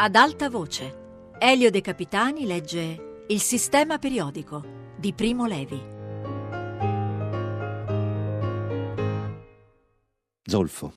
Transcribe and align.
Ad 0.00 0.14
alta 0.14 0.48
voce, 0.48 1.34
Elio 1.40 1.72
De 1.72 1.80
Capitani 1.80 2.46
legge 2.46 3.24
Il 3.26 3.40
sistema 3.40 3.98
periodico 3.98 4.92
di 4.96 5.12
Primo 5.12 5.44
Levi. 5.44 5.82
Zolfo. 10.44 10.92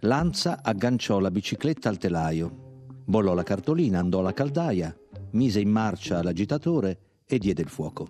Lanza 0.00 0.58
agganciò 0.60 1.20
la 1.20 1.30
bicicletta 1.30 1.88
al 1.88 1.98
telaio, 1.98 2.82
bollò 3.04 3.32
la 3.32 3.44
cartolina, 3.44 4.00
andò 4.00 4.18
alla 4.18 4.32
caldaia, 4.32 4.92
mise 5.34 5.60
in 5.60 5.70
marcia 5.70 6.22
l'agitatore 6.22 7.22
e 7.26 7.38
diede 7.38 7.62
il 7.62 7.68
fuoco. 7.68 8.08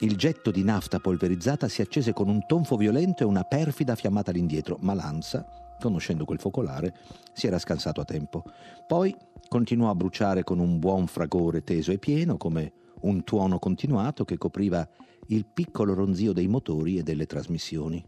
Il 0.00 0.16
getto 0.16 0.50
di 0.50 0.62
nafta 0.62 1.00
polverizzata 1.00 1.68
si 1.68 1.80
accese 1.80 2.12
con 2.12 2.28
un 2.28 2.44
tonfo 2.46 2.76
violento 2.76 3.22
e 3.22 3.26
una 3.26 3.44
perfida 3.44 3.94
fiammata 3.94 4.30
all'indietro, 4.30 4.76
ma 4.80 4.92
Lanza, 4.92 5.46
conoscendo 5.80 6.24
quel 6.24 6.38
focolare, 6.38 6.94
si 7.32 7.46
era 7.46 7.58
scansato 7.58 8.00
a 8.00 8.04
tempo. 8.04 8.44
Poi 8.86 9.14
continuò 9.48 9.88
a 9.88 9.94
bruciare 9.94 10.44
con 10.44 10.58
un 10.58 10.78
buon 10.78 11.06
fragore 11.06 11.62
teso 11.62 11.92
e 11.92 11.98
pieno, 11.98 12.36
come 12.36 12.72
un 13.02 13.24
tuono 13.24 13.58
continuato 13.58 14.24
che 14.24 14.36
copriva 14.36 14.86
il 15.28 15.46
piccolo 15.46 15.94
ronzio 15.94 16.32
dei 16.32 16.46
motori 16.46 16.98
e 16.98 17.02
delle 17.02 17.26
trasmissioni. 17.26 18.04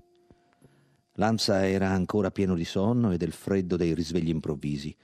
Lanza 1.14 1.66
era 1.66 1.89
ancora 1.89 2.30
pieno 2.30 2.55
di 2.55 2.64
sonno 2.64 3.12
e 3.12 3.16
del 3.16 3.33
freddo 3.33 3.77
dei 3.77 3.95
risvegli 3.95 4.28
improvvisi. 4.28 4.95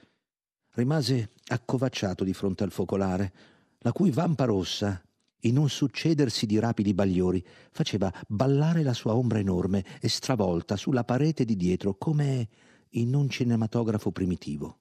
Rimase 0.75 1.31
accovacciato 1.47 2.25
di 2.25 2.33
fronte 2.33 2.65
al 2.65 2.71
focolare, 2.71 3.33
la 3.79 3.93
cui 3.93 4.11
vampa 4.11 4.43
rossa, 4.43 5.01
in 5.41 5.57
un 5.57 5.69
succedersi 5.69 6.45
di 6.45 6.59
rapidi 6.59 6.93
bagliori, 6.93 7.41
faceva 7.71 8.11
ballare 8.27 8.83
la 8.83 8.93
sua 8.93 9.15
ombra 9.15 9.39
enorme 9.39 9.85
e 10.01 10.09
stravolta 10.09 10.75
sulla 10.75 11.05
parete 11.05 11.45
di 11.45 11.55
dietro 11.55 11.95
come 11.95 12.49
in 12.89 13.15
un 13.15 13.29
cinematografo 13.29 14.11
primitivo. 14.11 14.79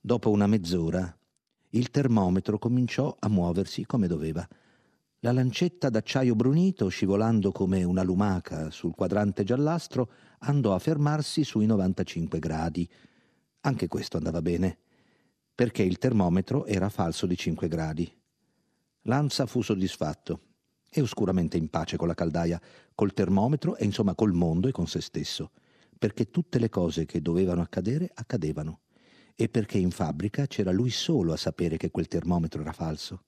Dopo 0.00 0.30
una 0.30 0.48
mezz'ora, 0.48 1.16
il 1.70 1.90
termometro 1.90 2.58
cominciò 2.58 3.14
a 3.18 3.28
muoversi 3.28 3.86
come 3.86 4.08
doveva. 4.08 4.46
La 5.20 5.30
lancetta 5.30 5.90
d'acciaio 5.90 6.34
brunito, 6.34 6.88
scivolando 6.88 7.52
come 7.52 7.84
una 7.84 8.02
lumaca 8.02 8.70
sul 8.72 8.94
quadrante 8.96 9.44
giallastro, 9.44 10.10
andò 10.40 10.74
a 10.74 10.80
fermarsi 10.80 11.44
sui 11.44 11.66
95 11.66 12.38
gradi. 12.40 12.88
Anche 13.66 13.88
questo 13.88 14.16
andava 14.16 14.42
bene, 14.42 14.78
perché 15.52 15.82
il 15.82 15.98
termometro 15.98 16.66
era 16.66 16.88
falso 16.88 17.26
di 17.26 17.36
5 17.36 17.66
gradi. 17.66 18.08
Lanza 19.02 19.44
fu 19.46 19.60
soddisfatto 19.60 20.40
e 20.88 21.00
oscuramente 21.00 21.56
in 21.56 21.68
pace 21.68 21.96
con 21.96 22.06
la 22.06 22.14
caldaia, 22.14 22.60
col 22.94 23.12
termometro 23.12 23.74
e 23.74 23.84
insomma 23.84 24.14
col 24.14 24.32
mondo 24.32 24.68
e 24.68 24.70
con 24.70 24.86
se 24.86 25.00
stesso, 25.00 25.50
perché 25.98 26.30
tutte 26.30 26.60
le 26.60 26.68
cose 26.68 27.06
che 27.06 27.20
dovevano 27.20 27.60
accadere 27.60 28.08
accadevano 28.14 28.82
e 29.34 29.48
perché 29.48 29.78
in 29.78 29.90
fabbrica 29.90 30.46
c'era 30.46 30.70
lui 30.70 30.90
solo 30.90 31.32
a 31.32 31.36
sapere 31.36 31.76
che 31.76 31.90
quel 31.90 32.06
termometro 32.06 32.60
era 32.60 32.72
falso. 32.72 33.24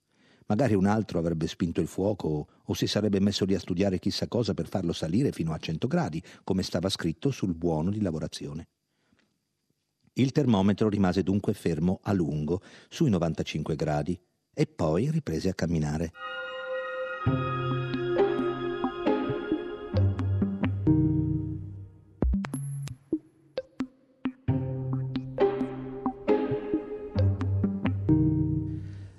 Magari 0.47 0.75
un 0.75 0.87
altro 0.87 1.19
avrebbe 1.19 1.49
spinto 1.49 1.81
il 1.81 1.89
fuoco 1.89 2.47
o 2.63 2.75
si 2.75 2.87
sarebbe 2.87 3.19
messo 3.19 3.45
lì 3.45 3.57
a 3.57 3.59
studiare 3.59 3.99
chissà 3.99 4.29
cosa 4.29 4.55
per 4.55 4.69
farlo 4.69 4.93
salire 4.93 5.33
fino 5.33 5.53
a 5.53 5.59
100 5.59 5.89
gradi, 5.89 6.23
come 6.45 6.63
stava 6.63 6.89
scritto 6.89 7.33
sul 7.33 7.55
buono 7.55 7.91
di 7.91 8.01
lavorazione. 8.01 8.69
Il 10.19 10.33
termometro 10.33 10.89
rimase 10.89 11.23
dunque 11.23 11.55
fermo 11.55 12.01
a 12.03 12.13
lungo, 12.13 12.61
sui 12.89 13.09
95 13.09 13.77
gradi, 13.77 14.21
e 14.53 14.67
poi 14.67 15.13
riprese 15.13 15.49
a 15.49 15.55
camminare. 15.55 16.11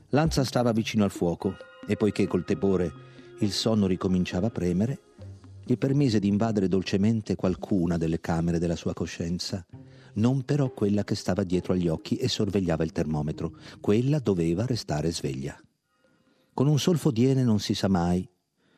Lanza 0.09 0.44
stava 0.44 0.73
vicino 0.73 1.06
al 1.06 1.12
fuoco 1.12 1.56
e 1.88 1.96
poiché 1.96 2.28
col 2.28 2.44
tepore 2.44 2.91
il 3.40 3.53
sonno 3.53 3.88
ricominciava 3.88 4.47
a 4.47 4.52
premere, 4.52 5.00
gli 5.63 5.78
permise 5.78 6.19
di 6.19 6.28
invadere 6.28 6.68
dolcemente 6.68 7.35
qualcuna 7.35 7.96
delle 7.96 8.19
camere 8.19 8.59
della 8.59 8.75
sua 8.75 8.94
coscienza, 8.94 9.66
non 10.19 10.44
però 10.44 10.72
quella 10.72 11.03
che 11.03 11.16
stava 11.16 11.44
dietro 11.44 11.74
agli 11.74 11.88
occhi 11.88 12.18
e 12.18 12.28
sorvegliava 12.28 12.84
il 12.84 12.91
termometro, 12.91 13.57
quella 13.80 14.19
doveva 14.19 14.66
restare 14.66 15.12
sveglia. 15.12 15.59
Con 16.53 16.68
un 16.68 16.78
solfo 16.78 17.09
di 17.09 17.25
ene 17.25 17.44
non 17.44 17.59
si 17.59 17.74
sa 17.74 17.88
mai, 17.88 18.28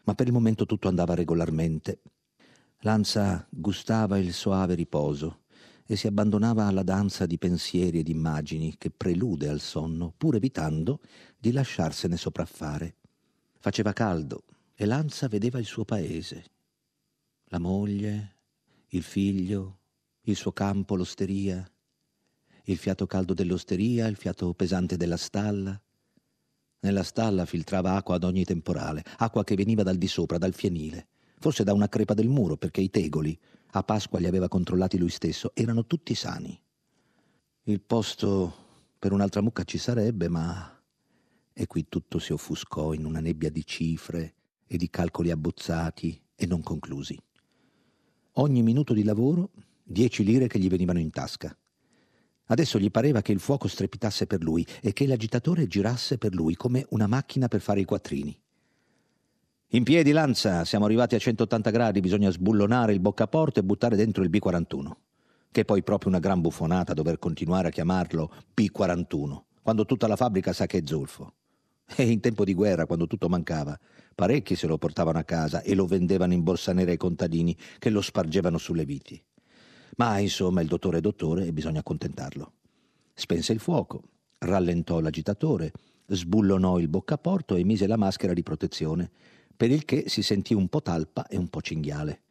ma 0.04 0.14
per 0.14 0.28
il 0.28 0.34
momento 0.34 0.66
tutto 0.66 0.88
andava 0.88 1.16
regolarmente. 1.16 2.02
Lanza 2.82 3.46
gustava 3.50 4.18
il 4.18 4.34
soave 4.34 4.76
riposo, 4.76 5.42
e 5.92 5.98
si 5.98 6.08
abbandonava 6.08 6.68
alla 6.68 6.84
danza 6.84 7.26
di 7.26 7.38
pensieri 7.38 8.00
e 8.00 8.04
di 8.04 8.12
immagini 8.12 8.78
che 8.78 8.92
prelude 8.92 9.50
al 9.50 9.60
sonno, 9.60 10.14
pur 10.16 10.36
evitando 10.36 11.02
di 11.38 11.52
lasciarsene 11.52 12.16
sopraffare. 12.16 12.96
Faceva 13.60 13.92
caldo 13.92 14.44
e 14.74 14.86
Lanza 14.86 15.28
vedeva 15.28 15.60
il 15.60 15.66
suo 15.66 15.84
paese, 15.84 16.46
la 17.48 17.60
moglie, 17.60 18.38
il 18.88 19.04
figlio, 19.04 19.80
il 20.24 20.36
suo 20.36 20.52
campo, 20.52 20.96
l'osteria, 20.96 21.70
il 22.66 22.78
fiato 22.78 23.08
caldo 23.08 23.34
dell'osteria, 23.34 24.08
il 24.08 24.16
fiato 24.16 24.54
pesante 24.54 24.98
della 24.98 25.18
stalla. 25.18 25.80
Nella 26.82 27.04
stalla 27.04 27.46
filtrava 27.46 27.96
acqua 27.96 28.16
ad 28.16 28.24
ogni 28.24 28.44
temporale, 28.44 29.04
acqua 29.18 29.44
che 29.44 29.56
veniva 29.56 29.84
dal 29.84 29.98
di 29.98 30.08
sopra, 30.08 30.38
dal 30.38 30.54
fienile, 30.54 31.08
forse 31.40 31.64
da 31.64 31.74
una 31.74 31.90
crepa 31.90 32.14
del 32.14 32.28
muro, 32.28 32.58
perché 32.58 32.82
i 32.82 32.90
tegoli, 32.90 33.38
a 33.74 33.84
Pasqua 33.84 34.20
li 34.20 34.26
aveva 34.26 34.48
controllati 34.48 34.98
lui 34.98 35.10
stesso, 35.10 35.52
erano 35.54 35.86
tutti 35.86 36.14
sani. 36.16 36.60
Il 37.64 37.82
posto 37.82 38.54
per 39.00 39.12
un'altra 39.14 39.42
mucca 39.42 39.64
ci 39.64 39.78
sarebbe, 39.78 40.28
ma... 40.28 40.76
E 41.54 41.68
qui 41.68 41.88
tutto 41.90 42.18
si 42.18 42.34
offuscò 42.34 42.94
in 42.94 43.06
una 43.06 43.20
nebbia 43.20 43.50
di 43.50 43.66
cifre 43.66 44.36
e 44.66 44.78
di 44.78 44.90
calcoli 44.90 45.32
abbozzati 45.32 46.20
e 46.34 46.46
non 46.46 46.62
conclusi. 46.64 47.18
Ogni 48.34 48.64
minuto 48.64 48.94
di 48.94 49.04
lavoro, 49.04 49.52
dieci 49.92 50.24
lire 50.24 50.48
che 50.48 50.60
gli 50.60 50.70
venivano 50.70 51.00
in 51.00 51.10
tasca. 51.10 51.56
Adesso 52.46 52.80
gli 52.80 52.92
pareva 52.92 53.22
che 53.22 53.32
il 53.32 53.40
fuoco 53.40 53.68
strepitasse 53.68 54.28
per 54.28 54.42
lui 54.42 54.66
e 54.82 54.92
che 54.92 55.08
l'agitatore 55.08 55.68
girasse 55.68 56.18
per 56.18 56.34
lui 56.34 56.56
come 56.56 56.86
una 56.90 57.08
macchina 57.08 57.48
per 57.48 57.62
fare 57.62 57.80
i 57.80 57.86
quattrini. 57.86 58.38
In 59.74 59.84
piedi, 59.84 60.12
Lanza, 60.12 60.66
siamo 60.66 60.84
arrivati 60.84 61.16
a 61.16 61.18
180 61.18 61.70
gradi, 61.70 62.02
bisogna 62.02 62.30
sbullonare 62.30 62.92
il 62.92 63.00
boccaporto 63.00 63.62
e 63.62 63.64
buttare 63.64 63.96
dentro 63.96 64.22
il 64.22 64.30
B41. 64.30 64.92
Che 65.50 65.62
è 65.62 65.66
poi 65.66 65.82
proprio 65.82 66.10
una 66.10 66.20
gran 66.20 66.42
buffonata 66.42 66.94
dover 66.94 67.20
continuare 67.20 67.70
a 67.70 67.72
chiamarlo 67.72 68.34
B41, 68.54 69.44
quando 69.62 69.86
tutta 69.86 70.08
la 70.08 70.18
fabbrica 70.18 70.52
sa 70.52 70.66
che 70.66 70.80
è 70.80 70.84
zolfo. 70.84 71.36
E 71.96 72.04
in 72.04 72.20
tempo 72.20 72.44
di 72.44 72.54
guerra, 72.54 72.86
quando 72.86 73.08
tutto 73.08 73.30
mancava, 73.30 73.80
parecchi 74.14 74.56
se 74.56 74.68
lo 74.68 74.78
portavano 74.78 75.20
a 75.20 75.24
casa 75.24 75.62
e 75.62 75.74
lo 75.74 75.86
vendevano 75.86 76.34
in 76.34 76.44
borsa 76.44 76.74
nera 76.74 76.92
ai 76.92 76.98
contadini 76.98 77.56
che 77.80 77.90
lo 77.90 78.02
spargevano 78.02 78.58
sulle 78.58 78.84
viti. 78.84 79.24
Ma 79.98 80.20
insomma 80.20 80.62
il 80.62 80.68
dottore 80.68 81.00
è 81.00 81.02
dottore 81.02 81.46
e 81.46 81.54
bisogna 81.54 81.80
accontentarlo. 81.80 82.54
Spense 83.14 83.54
il 83.54 83.60
fuoco, 83.60 84.04
rallentò 84.40 85.00
l'agitatore, 85.00 85.72
sbullonò 86.08 86.80
il 86.80 86.88
boccaporto 86.88 87.56
e 87.56 87.64
mise 87.64 87.88
la 87.88 87.98
maschera 87.98 88.34
di 88.34 88.44
protezione 88.44 89.10
per 89.62 89.70
il 89.70 89.86
che 89.86 90.06
si 90.08 90.24
sentì 90.24 90.56
un 90.56 90.68
po' 90.70 90.82
talpa 90.82 91.28
e 91.28 91.38
un 91.38 91.48
po' 91.48 91.62
cinghiale. 91.62 92.22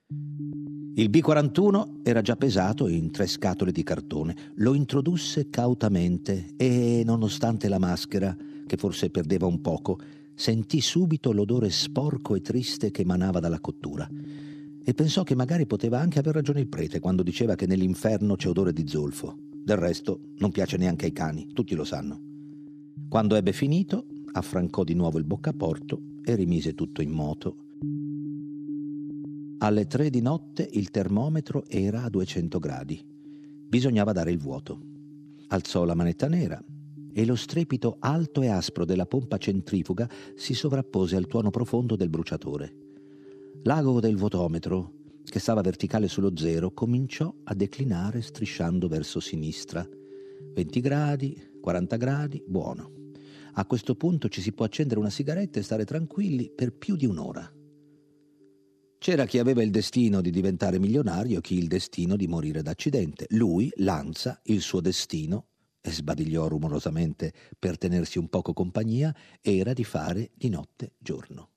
Il 0.95 1.09
B41 1.09 2.01
era 2.03 2.23
già 2.23 2.35
pesato 2.35 2.89
in 2.89 3.13
tre 3.13 3.29
scatole 3.29 3.71
di 3.71 3.85
cartone. 3.85 4.35
Lo 4.57 4.75
introdusse 4.75 5.49
cautamente 5.49 6.55
e, 6.57 7.03
nonostante 7.05 7.69
la 7.69 7.79
maschera, 7.79 8.37
che 8.67 8.77
forse 8.77 9.11
perdeva 9.11 9.47
un 9.47 9.61
poco, 9.61 10.01
sentì 10.35 10.81
subito 10.81 11.31
l'odore 11.31 11.71
sporco 11.71 12.35
e 12.35 12.41
triste 12.41 12.91
che 12.91 13.03
emanava 13.03 13.39
dalla 13.39 13.61
cottura. 13.61 14.09
E 14.83 14.95
pensò 14.95 15.23
che 15.23 15.35
magari 15.35 15.67
poteva 15.67 16.01
anche 16.01 16.19
aver 16.19 16.35
ragione 16.35 16.61
il 16.61 16.69
prete 16.69 17.01
quando 17.01 17.23
diceva 17.23 17.55
che 17.55 17.67
nell'inferno 17.67 18.37
c'è 18.37 18.49
odore 18.49 18.73
di 18.73 18.87
zolfo. 18.87 19.37
Del 19.39 19.77
resto 19.77 20.21
non 20.39 20.51
piace 20.51 20.77
neanche 20.77 21.05
ai 21.05 21.13
cani, 21.13 21.49
tutti 21.53 21.75
lo 21.75 21.85
sanno. 21.85 22.21
Quando 23.09 23.37
ebbe 23.37 23.53
finito, 23.53 24.07
affrancò 24.33 24.85
di 24.85 24.95
nuovo 24.95 25.19
il 25.19 25.25
boccaporto 25.25 26.01
e 26.25 26.35
rimise 26.35 26.75
tutto 26.75 27.03
in 27.03 27.11
moto. 27.11 27.57
Alle 29.59 29.87
tre 29.87 30.09
di 30.09 30.23
notte 30.23 30.67
il 30.73 30.91
termometro 30.91 31.65
era 31.67 32.05
a 32.05 32.09
200 32.09 32.59
gradi. 32.59 33.05
Bisognava 33.05 34.13
dare 34.13 34.31
il 34.31 34.39
vuoto. 34.39 34.81
Alzò 35.49 35.85
la 35.85 35.95
manetta 35.95 36.29
nera 36.29 36.63
e 37.13 37.27
lo 37.27 37.35
strepito 37.35 37.97
alto 37.99 38.41
e 38.41 38.49
aspro 38.49 38.85
della 38.85 39.07
pompa 39.07 39.37
centrifuga 39.37 40.09
si 40.35 40.55
sovrappose 40.55 41.17
al 41.17 41.27
tuono 41.27 41.51
profondo 41.51 41.97
del 41.97 42.09
bruciatore. 42.09 42.90
L'ago 43.65 44.01
del 44.01 44.17
vuotometro, 44.17 44.95
che 45.23 45.39
stava 45.39 45.61
verticale 45.61 46.09
sullo 46.09 46.35
zero, 46.35 46.73
cominciò 46.73 47.31
a 47.45 47.55
declinare 47.55 48.23
strisciando 48.23 48.89
verso 48.89 49.21
sinistra. 49.21 49.87
20 50.55 50.81
gradi, 50.81 51.59
40 51.61 51.97
gradi, 51.97 52.43
buono. 52.47 53.11
A 53.55 53.67
questo 53.67 53.97
punto 53.97 54.31
ci 54.31 54.41
si 54.41 54.53
può 54.53 54.65
accendere 54.65 54.99
una 54.99 55.11
sigaretta 55.11 55.59
e 55.59 55.63
stare 55.63 55.85
tranquilli 55.85 56.51
per 56.51 56.73
più 56.73 56.97
di 56.97 57.05
un'ora. 57.05 57.53
C'era 58.97 59.27
chi 59.27 59.39
aveva 59.39 59.63
il 59.63 59.71
destino 59.71 60.23
di 60.23 60.31
diventare 60.31 60.79
milionario, 60.79 61.43
chi 61.43 61.59
il 61.59 61.69
destino 61.69 62.17
di 62.17 62.29
morire 62.29 62.63
d'accidente. 62.63 63.27
Lui, 63.29 63.71
Lanza, 63.77 64.41
il 64.45 64.63
suo 64.63 64.81
destino, 64.81 65.49
e 65.83 65.93
sbadigliò 65.93 66.49
rumorosamente 66.49 67.31
per 67.59 67.77
tenersi 67.77 68.19
un 68.19 68.29
poco 68.29 68.55
compagnia, 68.55 69.15
era 69.43 69.75
di 69.75 69.85
fare 69.85 70.31
di 70.35 70.49
notte 70.49 70.95
giorno. 70.99 71.51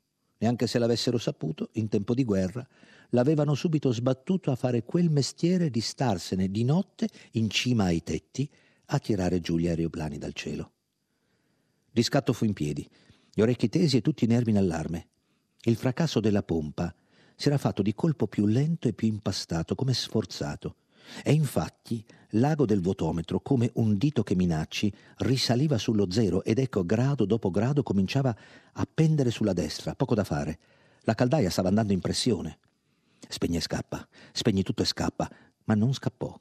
Neanche 0.44 0.68
se 0.68 0.78
l'avessero 0.78 1.18
saputo, 1.18 1.70
in 1.76 1.88
tempo 1.88 2.14
di 2.14 2.26
guerra, 2.26 2.68
l'avevano 3.12 3.56
subito 3.56 3.94
sbattuto 3.94 4.52
a 4.52 4.58
fare 4.58 4.84
quel 4.84 5.10
mestiere 5.10 5.70
di 5.70 5.80
starsene 5.80 6.52
di 6.52 6.66
notte 6.66 7.08
in 7.32 7.50
cima 7.50 7.86
ai 7.86 8.04
tetti 8.04 8.50
a 8.88 9.00
tirare 9.00 9.40
giù 9.40 9.58
gli 9.58 9.70
aeroplani 9.70 10.18
dal 10.18 10.34
cielo. 10.34 10.72
Di 11.90 12.04
scatto 12.04 12.34
fu 12.34 12.44
in 12.44 12.52
piedi, 12.52 12.86
gli 13.34 13.40
orecchi 13.40 13.70
tesi 13.70 13.96
e 13.96 14.02
tutti 14.02 14.26
i 14.26 14.28
nervi 14.28 14.50
in 14.50 14.58
allarme. 14.58 15.08
Il 15.62 15.78
fracasso 15.78 16.20
della 16.20 16.44
pompa 16.44 16.94
si 17.38 17.48
era 17.48 17.58
fatto 17.58 17.82
di 17.82 17.94
colpo 17.94 18.28
più 18.28 18.46
lento 18.46 18.90
e 18.90 18.94
più 18.94 19.08
impastato, 19.08 19.76
come 19.76 19.94
sforzato. 19.94 20.76
E 21.24 21.34
infatti 21.34 22.04
l'ago 22.32 22.66
del 22.66 22.82
votometro, 22.82 23.40
come 23.40 23.72
un 23.76 23.98
dito 23.98 24.24
che 24.24 24.36
minacci, 24.36 24.94
risaliva 25.18 25.78
sullo 25.78 26.10
zero 26.10 26.44
ed 26.44 26.60
ecco 26.60 26.86
grado 26.86 27.26
dopo 27.26 27.52
grado 27.52 27.84
cominciava 27.84 28.36
a 28.74 28.88
pendere 28.92 29.32
sulla 29.32 29.54
destra, 29.54 29.96
poco 29.96 30.16
da 30.16 30.24
fare. 30.24 30.60
La 31.02 31.16
caldaia 31.16 31.50
stava 31.50 31.70
andando 31.70 31.94
in 31.94 32.00
pressione. 32.00 32.60
Spegni 33.28 33.58
e 33.58 33.62
scappa, 33.62 34.08
spegni 34.32 34.64
tutto 34.64 34.84
e 34.84 34.86
scappa, 34.86 35.30
ma 35.66 35.74
non 35.76 35.94
scappò 35.94 36.40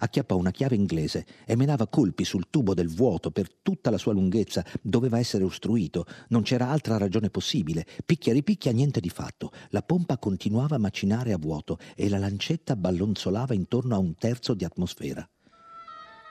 acchiappò 0.00 0.36
una 0.36 0.50
chiave 0.50 0.74
inglese 0.74 1.24
e 1.46 1.56
menava 1.56 1.86
colpi 1.86 2.24
sul 2.24 2.50
tubo 2.50 2.74
del 2.74 2.88
vuoto 2.88 3.30
per 3.30 3.50
tutta 3.62 3.90
la 3.90 3.96
sua 3.96 4.12
lunghezza. 4.12 4.64
Doveva 4.82 5.18
essere 5.18 5.44
ostruito, 5.44 6.04
non 6.28 6.42
c'era 6.42 6.68
altra 6.68 6.98
ragione 6.98 7.30
possibile. 7.30 7.86
Picchia 8.04 8.32
ripicchia, 8.32 8.72
niente 8.72 9.00
di 9.00 9.08
fatto. 9.08 9.50
La 9.70 9.82
pompa 9.82 10.18
continuava 10.18 10.76
a 10.76 10.80
macinare 10.80 11.32
a 11.32 11.38
vuoto 11.38 11.78
e 11.94 12.08
la 12.08 12.18
lancetta 12.18 12.76
ballonzolava 12.76 13.54
intorno 13.54 13.94
a 13.94 13.98
un 13.98 14.14
terzo 14.14 14.54
di 14.54 14.64
atmosfera. 14.64 15.26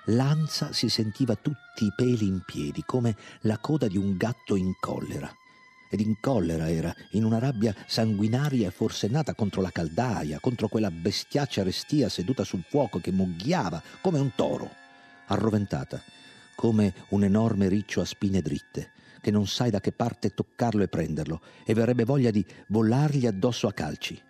L'anza 0.06 0.74
si 0.74 0.89
sentiva 0.89 1.36
tutti 1.36 1.86
i 1.86 1.94
peli 1.95 2.25
in 2.25 2.42
piedi, 2.45 2.83
come 2.86 3.15
la 3.42 3.60
coda 3.60 3.88
di 3.88 3.98
un 3.98 4.18
gatto 4.18 4.56
in 4.56 4.74
collera 4.80 5.31
ed 5.89 6.00
in 6.00 6.19
collera 6.19 6.69
era, 6.69 6.95
in 7.12 7.24
una 7.24 7.39
rabbia 7.39 7.75
sanguinaria 7.88 8.68
e 8.68 8.71
forsennata 8.71 9.33
contro 9.33 9.62
la 9.62 9.71
caldaia, 9.71 10.39
contro 10.39 10.68
quella 10.68 10.91
bestiaccia 10.91 11.63
restia 11.63 12.07
seduta 12.09 12.44
sul 12.44 12.63
fuoco 12.68 13.00
che 13.00 13.12
mogghiava 13.12 13.81
come 14.01 14.19
un 14.19 14.31
toro, 14.36 14.69
arroventata, 15.27 16.01
come 16.56 16.94
un 17.09 17.24
enorme 17.24 17.68
riccio 17.68 18.01
a 18.01 18.06
spine 18.06 18.41
dritte, 18.41 18.91
che 19.19 19.31
non 19.31 19.47
sai 19.47 19.71
da 19.71 19.81
che 19.81 19.91
parte 19.91 20.33
toccarlo 20.33 20.83
e 20.83 20.88
prenderlo, 20.88 21.41
e 21.65 21.74
verrebbe 21.74 22.06
voglia 22.06 22.31
di 22.31 22.45
vollargli 22.68 23.25
addosso 23.25 23.68
a 23.68 23.74
calci 23.74 24.21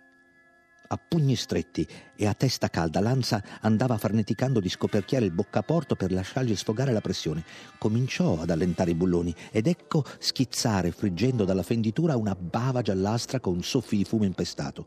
a 0.92 0.98
pugni 0.98 1.36
stretti 1.36 1.86
e 2.16 2.26
a 2.26 2.34
testa 2.34 2.68
calda, 2.68 3.00
Lanza 3.00 3.42
andava 3.60 3.96
farneticando 3.96 4.58
di 4.58 4.68
scoperchiare 4.68 5.24
il 5.24 5.30
boccaporto 5.30 5.94
per 5.94 6.10
lasciargli 6.10 6.56
sfogare 6.56 6.92
la 6.92 7.00
pressione. 7.00 7.44
Cominciò 7.78 8.40
ad 8.40 8.50
allentare 8.50 8.90
i 8.90 8.96
bulloni 8.96 9.34
ed 9.52 9.68
ecco 9.68 10.04
schizzare, 10.18 10.90
friggendo 10.90 11.44
dalla 11.44 11.62
fenditura, 11.62 12.16
una 12.16 12.34
bava 12.34 12.82
giallastra 12.82 13.38
con 13.38 13.62
soffi 13.62 13.98
di 13.98 14.04
fumo 14.04 14.24
impestato. 14.24 14.86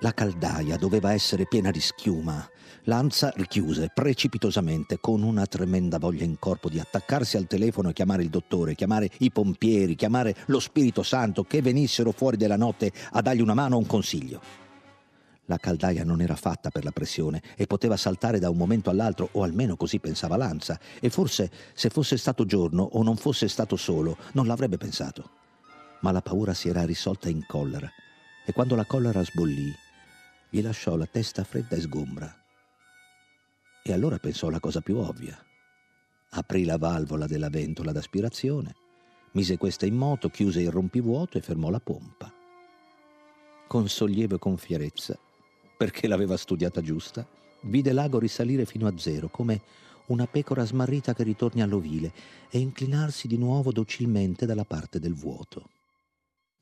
La 0.00 0.14
caldaia 0.14 0.78
doveva 0.78 1.12
essere 1.12 1.46
piena 1.46 1.70
di 1.70 1.80
schiuma. 1.80 2.48
Lanza 2.84 3.30
richiuse 3.36 3.90
precipitosamente, 3.94 4.98
con 5.00 5.22
una 5.22 5.44
tremenda 5.46 5.98
voglia 5.98 6.24
in 6.24 6.38
corpo 6.38 6.68
di 6.68 6.80
attaccarsi 6.80 7.36
al 7.36 7.46
telefono 7.46 7.90
e 7.90 7.92
chiamare 7.92 8.22
il 8.22 8.30
dottore, 8.30 8.74
chiamare 8.74 9.10
i 9.18 9.30
pompieri, 9.30 9.94
chiamare 9.94 10.34
lo 10.46 10.58
Spirito 10.58 11.02
Santo, 11.02 11.44
che 11.44 11.62
venissero 11.62 12.10
fuori 12.10 12.36
della 12.36 12.56
notte 12.56 12.90
a 13.12 13.20
dargli 13.20 13.42
una 13.42 13.54
mano 13.54 13.76
o 13.76 13.78
un 13.78 13.86
consiglio. 13.86 14.61
La 15.52 15.58
caldaia 15.58 16.02
non 16.02 16.22
era 16.22 16.34
fatta 16.34 16.70
per 16.70 16.82
la 16.82 16.92
pressione 16.92 17.42
e 17.56 17.66
poteva 17.66 17.98
saltare 17.98 18.38
da 18.38 18.48
un 18.48 18.56
momento 18.56 18.88
all'altro, 18.88 19.28
o 19.32 19.42
almeno 19.42 19.76
così 19.76 19.98
pensava 19.98 20.38
Lanza, 20.38 20.80
e 20.98 21.10
forse 21.10 21.50
se 21.74 21.90
fosse 21.90 22.16
stato 22.16 22.46
giorno 22.46 22.82
o 22.82 23.02
non 23.02 23.18
fosse 23.18 23.48
stato 23.48 23.76
solo, 23.76 24.16
non 24.32 24.46
l'avrebbe 24.46 24.78
pensato. 24.78 25.28
Ma 26.00 26.10
la 26.10 26.22
paura 26.22 26.54
si 26.54 26.70
era 26.70 26.86
risolta 26.86 27.28
in 27.28 27.44
collera, 27.46 27.86
e 28.46 28.52
quando 28.54 28.74
la 28.74 28.86
collera 28.86 29.22
sbollì, 29.22 29.70
gli 30.48 30.62
lasciò 30.62 30.96
la 30.96 31.04
testa 31.04 31.44
fredda 31.44 31.76
e 31.76 31.80
sgombra. 31.82 32.34
E 33.84 33.92
allora 33.92 34.16
pensò 34.16 34.48
la 34.48 34.58
cosa 34.58 34.80
più 34.80 34.96
ovvia. 34.96 35.38
Aprì 36.30 36.64
la 36.64 36.78
valvola 36.78 37.26
della 37.26 37.50
ventola 37.50 37.92
d'aspirazione, 37.92 38.74
mise 39.32 39.58
questa 39.58 39.84
in 39.84 39.96
moto, 39.96 40.30
chiuse 40.30 40.62
il 40.62 40.70
rompivuoto 40.70 41.36
e 41.36 41.42
fermò 41.42 41.68
la 41.68 41.80
pompa. 41.80 42.32
Con 43.68 43.86
sollievo 43.90 44.36
e 44.36 44.38
con 44.38 44.56
fierezza 44.56 45.18
perché 45.82 46.06
l'aveva 46.06 46.36
studiata 46.36 46.80
giusta, 46.80 47.26
vide 47.62 47.90
l'ago 47.92 48.20
risalire 48.20 48.66
fino 48.66 48.86
a 48.86 48.96
zero, 48.96 49.28
come 49.28 49.60
una 50.06 50.28
pecora 50.28 50.64
smarrita 50.64 51.12
che 51.12 51.24
ritorni 51.24 51.60
all'ovile, 51.60 52.12
e 52.50 52.60
inclinarsi 52.60 53.26
di 53.26 53.36
nuovo 53.36 53.72
docilmente 53.72 54.46
dalla 54.46 54.64
parte 54.64 55.00
del 55.00 55.14
vuoto. 55.14 55.70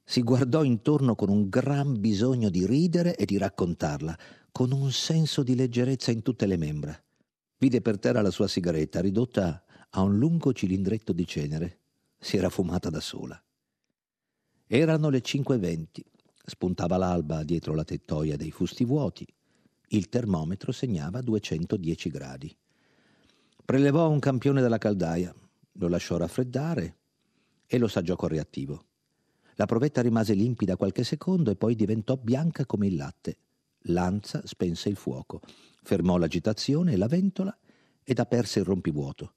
Si 0.02 0.22
guardò 0.22 0.64
intorno 0.64 1.16
con 1.16 1.28
un 1.28 1.50
gran 1.50 2.00
bisogno 2.00 2.48
di 2.48 2.64
ridere 2.64 3.14
e 3.14 3.26
di 3.26 3.36
raccontarla, 3.36 4.18
con 4.50 4.72
un 4.72 4.90
senso 4.90 5.42
di 5.42 5.54
leggerezza 5.54 6.10
in 6.10 6.22
tutte 6.22 6.46
le 6.46 6.56
membra. 6.56 6.98
Vide 7.58 7.82
per 7.82 7.98
terra 7.98 8.22
la 8.22 8.30
sua 8.30 8.48
sigaretta, 8.48 9.02
ridotta 9.02 9.62
a 9.90 10.00
un 10.00 10.16
lungo 10.16 10.54
cilindretto 10.54 11.12
di 11.12 11.26
cenere. 11.26 11.80
Si 12.18 12.38
era 12.38 12.48
fumata 12.48 12.88
da 12.88 13.00
sola. 13.00 13.38
Erano 14.66 15.10
le 15.10 15.20
5.20 15.20 16.10
Spuntava 16.50 16.96
l'alba 16.96 17.44
dietro 17.44 17.76
la 17.76 17.84
tettoia 17.84 18.36
dei 18.36 18.50
fusti 18.50 18.84
vuoti. 18.84 19.24
Il 19.90 20.08
termometro 20.08 20.72
segnava 20.72 21.20
210 21.20 22.08
gradi. 22.08 22.56
Prelevò 23.64 24.10
un 24.10 24.18
campione 24.18 24.60
dalla 24.60 24.76
caldaia, 24.76 25.32
lo 25.74 25.86
lasciò 25.86 26.16
raffreddare 26.16 26.96
e 27.68 27.78
lo 27.78 27.86
saggiò 27.86 28.16
con 28.16 28.30
reattivo. 28.30 28.84
La 29.54 29.66
provetta 29.66 30.02
rimase 30.02 30.34
limpida 30.34 30.76
qualche 30.76 31.04
secondo 31.04 31.52
e 31.52 31.56
poi 31.56 31.76
diventò 31.76 32.16
bianca 32.16 32.66
come 32.66 32.88
il 32.88 32.96
latte. 32.96 33.36
Lanza 33.82 34.42
spense 34.44 34.88
il 34.88 34.96
fuoco, 34.96 35.40
fermò 35.84 36.16
l'agitazione 36.16 36.94
e 36.94 36.96
la 36.96 37.06
ventola 37.06 37.56
ed 38.02 38.18
aperse 38.18 38.58
il 38.58 38.64
rompivuoto. 38.64 39.34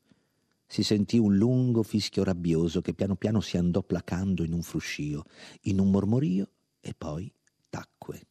Si 0.65 0.81
sentì 0.81 1.19
un 1.19 1.37
lungo 1.37 1.83
fischio 1.83 2.23
rabbioso 2.23 2.81
che 2.81 2.95
piano 2.95 3.15
piano 3.15 3.39
si 3.39 3.57
andò 3.57 3.83
placando 3.83 4.43
in 4.43 4.53
un 4.53 4.63
fruscio, 4.63 5.23
in 5.61 5.79
un 5.79 5.91
mormorio 5.91 6.49
e 6.85 6.93
poi 6.93 7.33
tacque. 7.69 8.27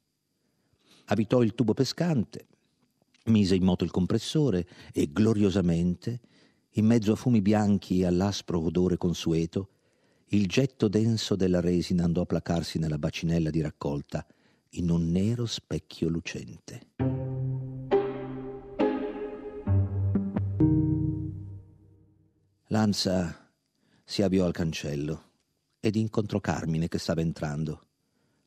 Avvitò 1.06 1.42
il 1.42 1.54
tubo 1.54 1.72
pescante, 1.72 2.46
mise 3.24 3.54
in 3.54 3.64
moto 3.64 3.82
il 3.82 3.90
compressore 3.90 4.68
e 4.92 5.10
gloriosamente, 5.10 6.20
in 6.72 6.86
mezzo 6.86 7.12
a 7.12 7.16
fumi 7.16 7.40
bianchi 7.40 8.00
e 8.00 8.06
all'aspro 8.06 8.60
odore 8.60 8.98
consueto, 8.98 9.70
il 10.26 10.46
getto 10.46 10.88
denso 10.88 11.34
della 11.34 11.60
resina 11.60 12.04
andò 12.04 12.22
a 12.22 12.26
placarsi 12.26 12.78
nella 12.78 12.98
bacinella 12.98 13.50
di 13.50 13.60
raccolta 13.60 14.24
in 14.70 14.90
un 14.90 15.10
nero 15.10 15.46
specchio 15.46 16.08
lucente. 16.08 16.90
Lanza 22.68 23.50
si 24.04 24.22
avviò 24.22 24.46
al 24.46 24.52
cancello 24.52 25.30
ed 25.78 25.96
incontrò 25.96 26.40
Carmine 26.40 26.88
che 26.88 26.98
stava 26.98 27.20
entrando. 27.20 27.88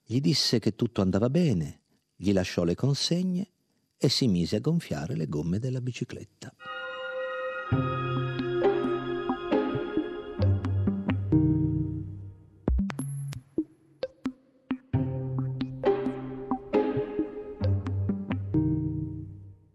Gli 0.08 0.22
disse 0.22 0.60
che 0.60 0.76
tutto 0.76 1.02
andava 1.02 1.32
bene, 1.32 1.82
gli 2.16 2.32
lasciò 2.32 2.64
le 2.64 2.76
consegne 2.76 3.50
e 3.98 4.08
si 4.08 4.28
mise 4.28 4.58
a 4.58 4.60
gonfiare 4.60 5.16
le 5.16 5.28
gomme 5.28 5.58
della 5.58 5.82
bicicletta. 5.82 6.56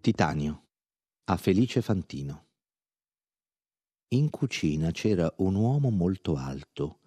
Titanio 0.00 0.66
a 1.24 1.36
Felice 1.36 1.82
Fantino. 1.82 2.46
In 4.10 4.30
cucina 4.30 4.92
c'era 4.92 5.32
un 5.38 5.56
uomo 5.56 5.90
molto 5.90 6.36
alto, 6.36 7.00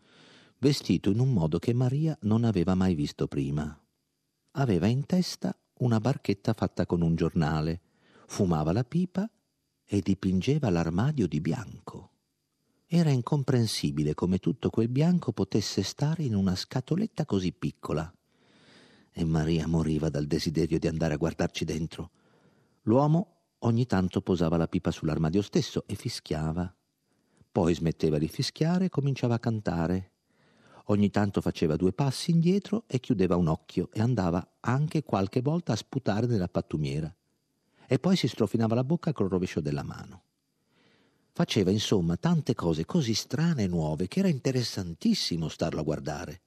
vestito 0.63 1.10
in 1.10 1.20
un 1.20 1.34
modo 1.34 1.60
che 1.60 1.74
Maria 1.74 2.17
non 2.22 2.46
aveva 2.46 2.74
mai 2.74 2.96
visto 2.96 3.27
prima. 3.27 3.77
Aveva 4.51 4.88
in 4.88 5.05
testa 5.05 5.53
una 5.79 6.00
barchetta 6.00 6.53
fatta 6.53 6.86
con 6.86 7.01
un 7.01 7.15
giornale, 7.15 7.82
fumava 8.27 8.72
la 8.72 8.86
pipa 8.86 9.29
e 9.84 10.00
dipingeva 10.00 10.70
l'armadio 10.70 11.27
di 11.27 11.41
bianco. 11.41 12.12
Era 12.88 13.10
incomprensibile 13.10 14.13
come 14.13 14.38
tutto 14.38 14.70
quel 14.70 14.88
bianco 14.88 15.34
potesse 15.34 15.84
stare 15.84 16.24
in 16.24 16.34
una 16.34 16.55
scatoletta 16.55 17.25
così 17.25 17.51
piccola. 17.51 18.10
E 19.12 19.24
Maria 19.25 19.67
moriva 19.67 20.08
dal 20.08 20.27
desiderio 20.27 20.79
di 20.79 20.88
andare 20.88 21.15
a 21.15 21.17
guardarci 21.17 21.65
dentro. 21.65 22.12
L'uomo 22.84 23.48
ogni 23.60 23.86
tanto 23.86 24.22
posava 24.22 24.55
la 24.55 24.70
pipa 24.70 24.91
sull'armadio 24.91 25.41
stesso 25.41 25.84
e 25.88 25.96
fischiava 25.96 26.74
Poi 27.51 27.74
smetteva 27.74 28.17
di 28.17 28.29
fischiare 28.29 28.86
e 28.86 28.89
cominciava 28.89 29.36
a 29.36 29.39
cantare. 29.39 30.12
Ogni 30.88 31.10
tanto 31.10 31.40
faceva 31.40 31.78
due 31.78 31.94
passi 31.94 32.32
indietro 32.32 32.84
e 32.88 33.00
chiudeva 33.00 33.38
un 33.38 33.48
occhio 33.48 33.90
e 33.94 34.02
andava 34.02 34.56
anche 34.60 35.04
qualche 35.04 35.42
volta 35.42 35.74
a 35.74 35.78
sputare 35.78 36.25
nella 36.28 36.50
pattumiera. 36.50 37.13
E 37.88 38.00
poi 38.00 38.18
si 38.18 38.28
strofinava 38.28 38.75
la 38.75 38.84
bocca 38.84 39.13
col 39.13 39.30
rovescio 39.30 39.62
della 39.62 39.84
mano. 39.84 40.24
Faceva 41.32 41.72
insomma 41.72 42.18
tante 42.18 42.54
cose 42.54 42.86
così 42.86 43.13
strane 43.13 43.63
e 43.63 43.68
nuove 43.68 44.08
che 44.08 44.20
era 44.20 44.28
interessantissimo 44.28 45.48
starlo 45.48 45.80
a 45.80 45.84
guardare. 45.84 46.42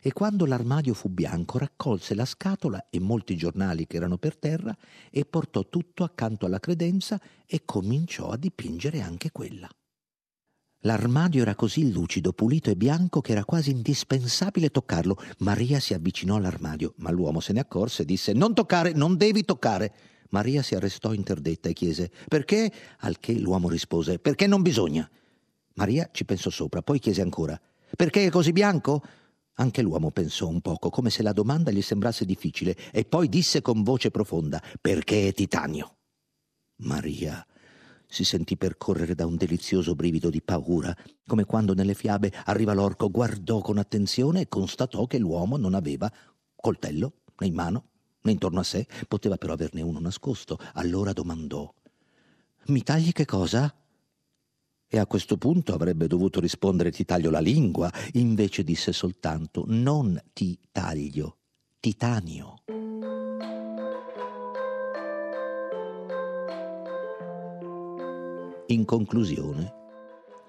E 0.00 0.12
quando 0.12 0.46
l'armadio 0.46 0.94
fu 0.94 1.10
bianco 1.10 1.58
raccolse 1.58 2.14
la 2.14 2.24
scatola 2.24 2.88
e 2.88 3.00
molti 3.00 3.36
giornali 3.36 3.86
che 3.86 3.96
erano 3.96 4.16
per 4.16 4.36
terra 4.36 4.74
e 5.10 5.26
portò 5.26 5.68
tutto 5.68 6.04
accanto 6.04 6.46
alla 6.46 6.60
credenza 6.60 7.20
e 7.44 7.62
cominciò 7.66 8.28
a 8.28 8.38
dipingere 8.38 9.02
anche 9.02 9.30
quella. 9.30 9.68
L'armadio 10.84 11.42
era 11.42 11.54
così 11.54 11.92
lucido, 11.92 12.32
pulito 12.32 12.70
e 12.70 12.76
bianco 12.76 13.20
che 13.20 13.32
era 13.32 13.44
quasi 13.44 13.70
indispensabile 13.70 14.70
toccarlo. 14.70 15.18
Maria 15.38 15.78
si 15.78 15.92
avvicinò 15.92 16.36
all'armadio, 16.36 16.94
ma 16.98 17.10
l'uomo 17.10 17.40
se 17.40 17.52
ne 17.52 17.60
accorse 17.60 18.02
e 18.02 18.04
disse 18.06 18.32
Non 18.32 18.54
toccare, 18.54 18.92
non 18.92 19.18
devi 19.18 19.44
toccare. 19.44 19.92
Maria 20.30 20.62
si 20.62 20.74
arrestò 20.74 21.12
interdetta 21.12 21.68
e 21.68 21.74
chiese 21.74 22.10
Perché? 22.28 22.72
Al 23.00 23.18
che 23.18 23.34
l'uomo 23.34 23.68
rispose 23.68 24.18
Perché 24.18 24.46
non 24.46 24.62
bisogna. 24.62 25.08
Maria 25.74 26.08
ci 26.12 26.24
pensò 26.24 26.48
sopra, 26.48 26.82
poi 26.82 26.98
chiese 26.98 27.20
ancora 27.20 27.60
Perché 27.94 28.26
è 28.26 28.30
così 28.30 28.52
bianco? 28.52 29.02
Anche 29.54 29.82
l'uomo 29.82 30.10
pensò 30.10 30.48
un 30.48 30.62
poco, 30.62 30.88
come 30.88 31.10
se 31.10 31.22
la 31.22 31.32
domanda 31.32 31.70
gli 31.70 31.82
sembrasse 31.82 32.24
difficile, 32.24 32.74
e 32.92 33.04
poi 33.04 33.28
disse 33.28 33.60
con 33.60 33.82
voce 33.82 34.10
profonda 34.10 34.62
Perché 34.80 35.28
è 35.28 35.32
titanio. 35.34 35.96
Maria 36.76 37.44
si 38.10 38.24
sentì 38.24 38.56
percorrere 38.56 39.14
da 39.14 39.24
un 39.24 39.36
delizioso 39.36 39.94
brivido 39.94 40.28
di 40.28 40.42
paura, 40.42 40.94
come 41.26 41.44
quando 41.44 41.74
nelle 41.74 41.94
fiabe 41.94 42.32
arriva 42.44 42.74
l'orco, 42.74 43.08
guardò 43.08 43.60
con 43.60 43.78
attenzione 43.78 44.42
e 44.42 44.48
constatò 44.48 45.06
che 45.06 45.18
l'uomo 45.18 45.56
non 45.56 45.74
aveva 45.74 46.12
coltello 46.56 47.12
né 47.38 47.46
in 47.46 47.54
mano 47.54 47.84
né 48.22 48.32
intorno 48.32 48.60
a 48.60 48.64
sé, 48.64 48.86
poteva 49.08 49.36
però 49.36 49.52
averne 49.52 49.82
uno 49.82 50.00
nascosto. 50.00 50.58
Allora 50.74 51.12
domandò: 51.12 51.72
Mi 52.66 52.82
tagli 52.82 53.12
che 53.12 53.24
cosa? 53.24 53.74
E 54.92 54.98
a 54.98 55.06
questo 55.06 55.36
punto 55.36 55.72
avrebbe 55.72 56.08
dovuto 56.08 56.40
rispondere 56.40 56.90
ti 56.90 57.04
taglio 57.04 57.30
la 57.30 57.38
lingua, 57.38 57.90
invece 58.14 58.64
disse 58.64 58.92
soltanto 58.92 59.64
non 59.68 60.20
ti 60.32 60.58
taglio, 60.72 61.36
titanio. 61.78 62.56
In 68.70 68.84
conclusione, 68.84 69.74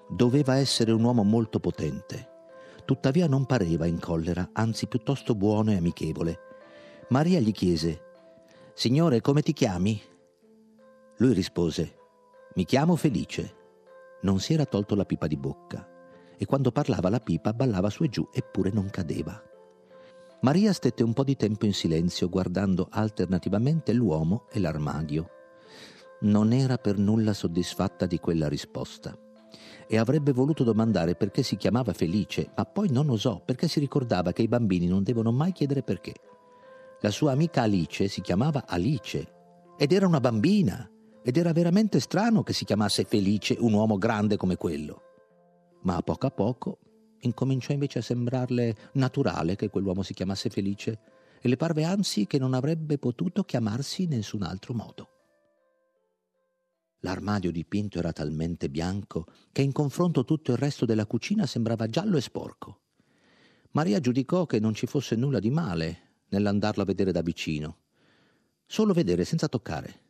doveva 0.08 0.54
essere 0.54 0.92
un 0.92 1.02
uomo 1.02 1.24
molto 1.24 1.58
potente. 1.58 2.28
Tuttavia 2.84 3.26
non 3.26 3.46
pareva 3.46 3.86
in 3.86 3.98
collera, 3.98 4.50
anzi 4.52 4.86
piuttosto 4.86 5.34
buono 5.34 5.72
e 5.72 5.76
amichevole. 5.76 6.38
Maria 7.08 7.40
gli 7.40 7.50
chiese, 7.50 8.00
Signore, 8.74 9.20
come 9.20 9.42
ti 9.42 9.52
chiami? 9.52 10.00
Lui 11.16 11.32
rispose, 11.32 11.96
Mi 12.54 12.64
chiamo 12.64 12.94
Felice. 12.94 13.56
Non 14.20 14.38
si 14.38 14.52
era 14.52 14.66
tolto 14.66 14.94
la 14.94 15.04
pipa 15.04 15.26
di 15.26 15.36
bocca 15.36 15.84
e 16.36 16.46
quando 16.46 16.70
parlava 16.70 17.08
la 17.08 17.18
pipa 17.18 17.52
ballava 17.52 17.90
su 17.90 18.04
e 18.04 18.08
giù 18.08 18.28
eppure 18.32 18.70
non 18.70 18.88
cadeva. 18.88 19.42
Maria 20.42 20.72
stette 20.72 21.02
un 21.02 21.12
po' 21.12 21.24
di 21.24 21.34
tempo 21.34 21.66
in 21.66 21.74
silenzio 21.74 22.28
guardando 22.28 22.86
alternativamente 22.88 23.92
l'uomo 23.92 24.46
e 24.52 24.60
l'armadio 24.60 25.40
non 26.22 26.52
era 26.52 26.78
per 26.78 26.98
nulla 26.98 27.32
soddisfatta 27.32 28.06
di 28.06 28.18
quella 28.18 28.48
risposta 28.48 29.16
e 29.86 29.98
avrebbe 29.98 30.32
voluto 30.32 30.64
domandare 30.64 31.14
perché 31.14 31.42
si 31.42 31.56
chiamava 31.56 31.92
Felice, 31.92 32.50
ma 32.56 32.64
poi 32.64 32.90
non 32.90 33.10
osò 33.10 33.42
perché 33.44 33.68
si 33.68 33.80
ricordava 33.80 34.32
che 34.32 34.42
i 34.42 34.48
bambini 34.48 34.86
non 34.86 35.02
devono 35.02 35.32
mai 35.32 35.52
chiedere 35.52 35.82
perché. 35.82 36.14
La 37.00 37.10
sua 37.10 37.32
amica 37.32 37.62
Alice 37.62 38.08
si 38.08 38.20
chiamava 38.20 38.64
Alice 38.66 39.32
ed 39.76 39.92
era 39.92 40.06
una 40.06 40.20
bambina 40.20 40.88
ed 41.22 41.36
era 41.36 41.52
veramente 41.52 42.00
strano 42.00 42.42
che 42.42 42.52
si 42.52 42.64
chiamasse 42.64 43.04
Felice 43.04 43.56
un 43.58 43.72
uomo 43.72 43.98
grande 43.98 44.36
come 44.36 44.56
quello. 44.56 45.02
Ma 45.82 45.96
a 45.96 46.02
poco 46.02 46.26
a 46.26 46.30
poco 46.30 46.78
incominciò 47.20 47.72
invece 47.72 47.98
a 47.98 48.02
sembrarle 48.02 48.74
naturale 48.94 49.56
che 49.56 49.68
quell'uomo 49.68 50.02
si 50.02 50.14
chiamasse 50.14 50.48
Felice 50.48 50.98
e 51.40 51.48
le 51.48 51.56
parve 51.56 51.84
anzi 51.84 52.26
che 52.26 52.38
non 52.38 52.54
avrebbe 52.54 52.98
potuto 52.98 53.42
chiamarsi 53.42 54.04
in 54.04 54.10
nessun 54.10 54.42
altro 54.42 54.74
modo. 54.74 55.11
L'armadio 57.04 57.50
dipinto 57.50 57.98
era 57.98 58.12
talmente 58.12 58.70
bianco 58.70 59.26
che 59.50 59.62
in 59.62 59.72
confronto 59.72 60.24
tutto 60.24 60.52
il 60.52 60.58
resto 60.58 60.84
della 60.84 61.06
cucina 61.06 61.46
sembrava 61.46 61.88
giallo 61.88 62.16
e 62.16 62.20
sporco. 62.20 62.80
Maria 63.72 63.98
giudicò 63.98 64.46
che 64.46 64.60
non 64.60 64.72
ci 64.74 64.86
fosse 64.86 65.16
nulla 65.16 65.40
di 65.40 65.50
male 65.50 66.10
nell'andarlo 66.28 66.82
a 66.82 66.86
vedere 66.86 67.10
da 67.10 67.20
vicino, 67.20 67.78
solo 68.66 68.92
vedere 68.92 69.24
senza 69.24 69.48
toccare. 69.48 70.00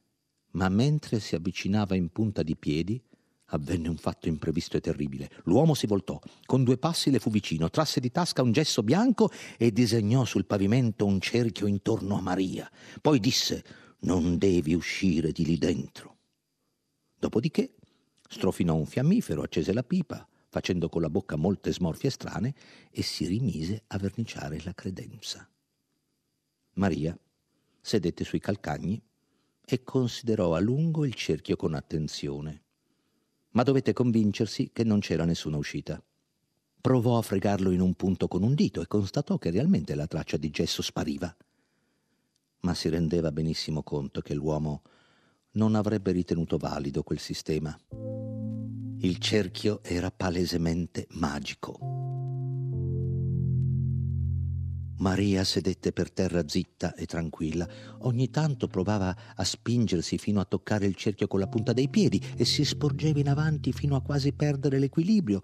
Ma 0.53 0.69
mentre 0.69 1.19
si 1.19 1.35
avvicinava 1.35 1.95
in 1.95 2.11
punta 2.11 2.43
di 2.43 2.57
piedi, 2.57 3.03
avvenne 3.47 3.89
un 3.89 3.97
fatto 3.97 4.29
imprevisto 4.29 4.77
e 4.77 4.81
terribile. 4.81 5.31
L'uomo 5.45 5.73
si 5.73 5.87
voltò, 5.87 6.21
con 6.45 6.63
due 6.63 6.77
passi 6.77 7.11
le 7.11 7.21
fu 7.21 7.31
vicino, 7.31 7.71
trasse 7.71 8.01
di 8.01 8.11
tasca 8.11 8.43
un 8.43 8.53
gesso 8.53 8.83
bianco 8.83 9.31
e 9.57 9.73
disegnò 9.73 10.27
sul 10.27 10.45
pavimento 10.45 11.07
un 11.07 11.21
cerchio 11.21 11.67
intorno 11.67 12.19
a 12.19 12.21
Maria. 12.21 12.71
Poi 13.01 13.19
disse: 13.19 13.65
Non 14.01 14.37
devi 14.37 14.75
uscire 14.75 15.33
di 15.33 15.47
lì 15.47 15.57
dentro. 15.57 16.12
Dopodiché 17.23 17.75
strofinò 18.29 18.75
un 18.75 18.85
fiammifero, 18.85 19.43
accese 19.43 19.73
la 19.73 19.85
pipa, 19.85 20.27
facendo 20.49 20.89
con 20.89 21.03
la 21.03 21.09
bocca 21.09 21.37
molte 21.37 21.73
smorfie 21.73 22.11
strane, 22.11 22.53
e 22.91 23.03
si 23.03 23.27
rimise 23.27 23.85
a 23.87 23.99
verniciare 23.99 24.61
la 24.65 24.75
credenza. 24.75 25.49
Maria 26.73 27.17
sedette 27.81 28.25
sui 28.25 28.41
calcagni 28.41 29.01
e 29.65 29.85
considerò 29.85 30.57
a 30.57 30.59
lungo 30.59 31.05
il 31.05 31.15
cerchio 31.15 31.55
con 31.55 31.75
attenzione. 31.75 32.63
Ma 33.51 33.63
dovette 33.63 33.93
convincersi 33.93 34.71
che 34.73 34.83
non 34.83 34.99
c'era 34.99 35.25
nessuna 35.25 35.59
uscita. 35.59 36.03
Provò 36.81 37.19
a 37.19 37.23
fregarlo 37.23 37.71
in 37.71 37.81
un 37.81 37.95
punto 37.95 38.27
con 38.27 38.43
un 38.43 38.57
dito 38.57 38.81
e 38.81 38.89
constatò 38.89 39.39
che 39.39 39.51
realmente 39.51 39.95
la 39.95 40.09
traccia 40.09 40.39
di 40.39 40.51
gesso 40.51 40.83
spariva. 40.83 41.33
Ma 42.63 42.75
si 42.75 42.89
rendeva 42.89 43.31
benissimo 43.31 43.85
conto 43.85 44.21
che 44.23 44.35
l'uomo 44.35 44.83
non 45.53 45.75
avrebbe 45.75 46.13
ritenuto 46.13 46.57
valido 46.57 47.03
quel 47.03 47.19
sistema. 47.19 47.77
Il 48.99 49.19
cerchio 49.19 49.83
era 49.83 50.11
palesemente 50.11 51.07
magico. 51.11 51.79
Maria 54.99 55.43
sedette 55.43 55.93
per 55.93 56.13
terra 56.13 56.47
zitta 56.47 56.95
e 56.95 57.07
tranquilla. 57.07 57.69
Ogni 58.01 58.31
tanto 58.31 58.69
provava 58.69 59.15
a 59.35 59.43
spingersi 59.43 60.17
fino 60.17 60.39
a 60.39 60.45
toccare 60.45 60.87
il 60.87 60.95
cerchio 60.95 61.27
con 61.27 61.41
la 61.41 61.49
punta 61.49 61.73
dei 61.73 61.89
piedi 61.89 62.23
e 62.37 62.45
si 62.45 62.65
sporgeva 62.65 63.19
in 63.19 63.29
avanti 63.29 63.73
fino 63.73 63.97
a 63.97 64.03
quasi 64.03 64.33
perdere 64.33 64.79
l'equilibrio, 64.79 65.43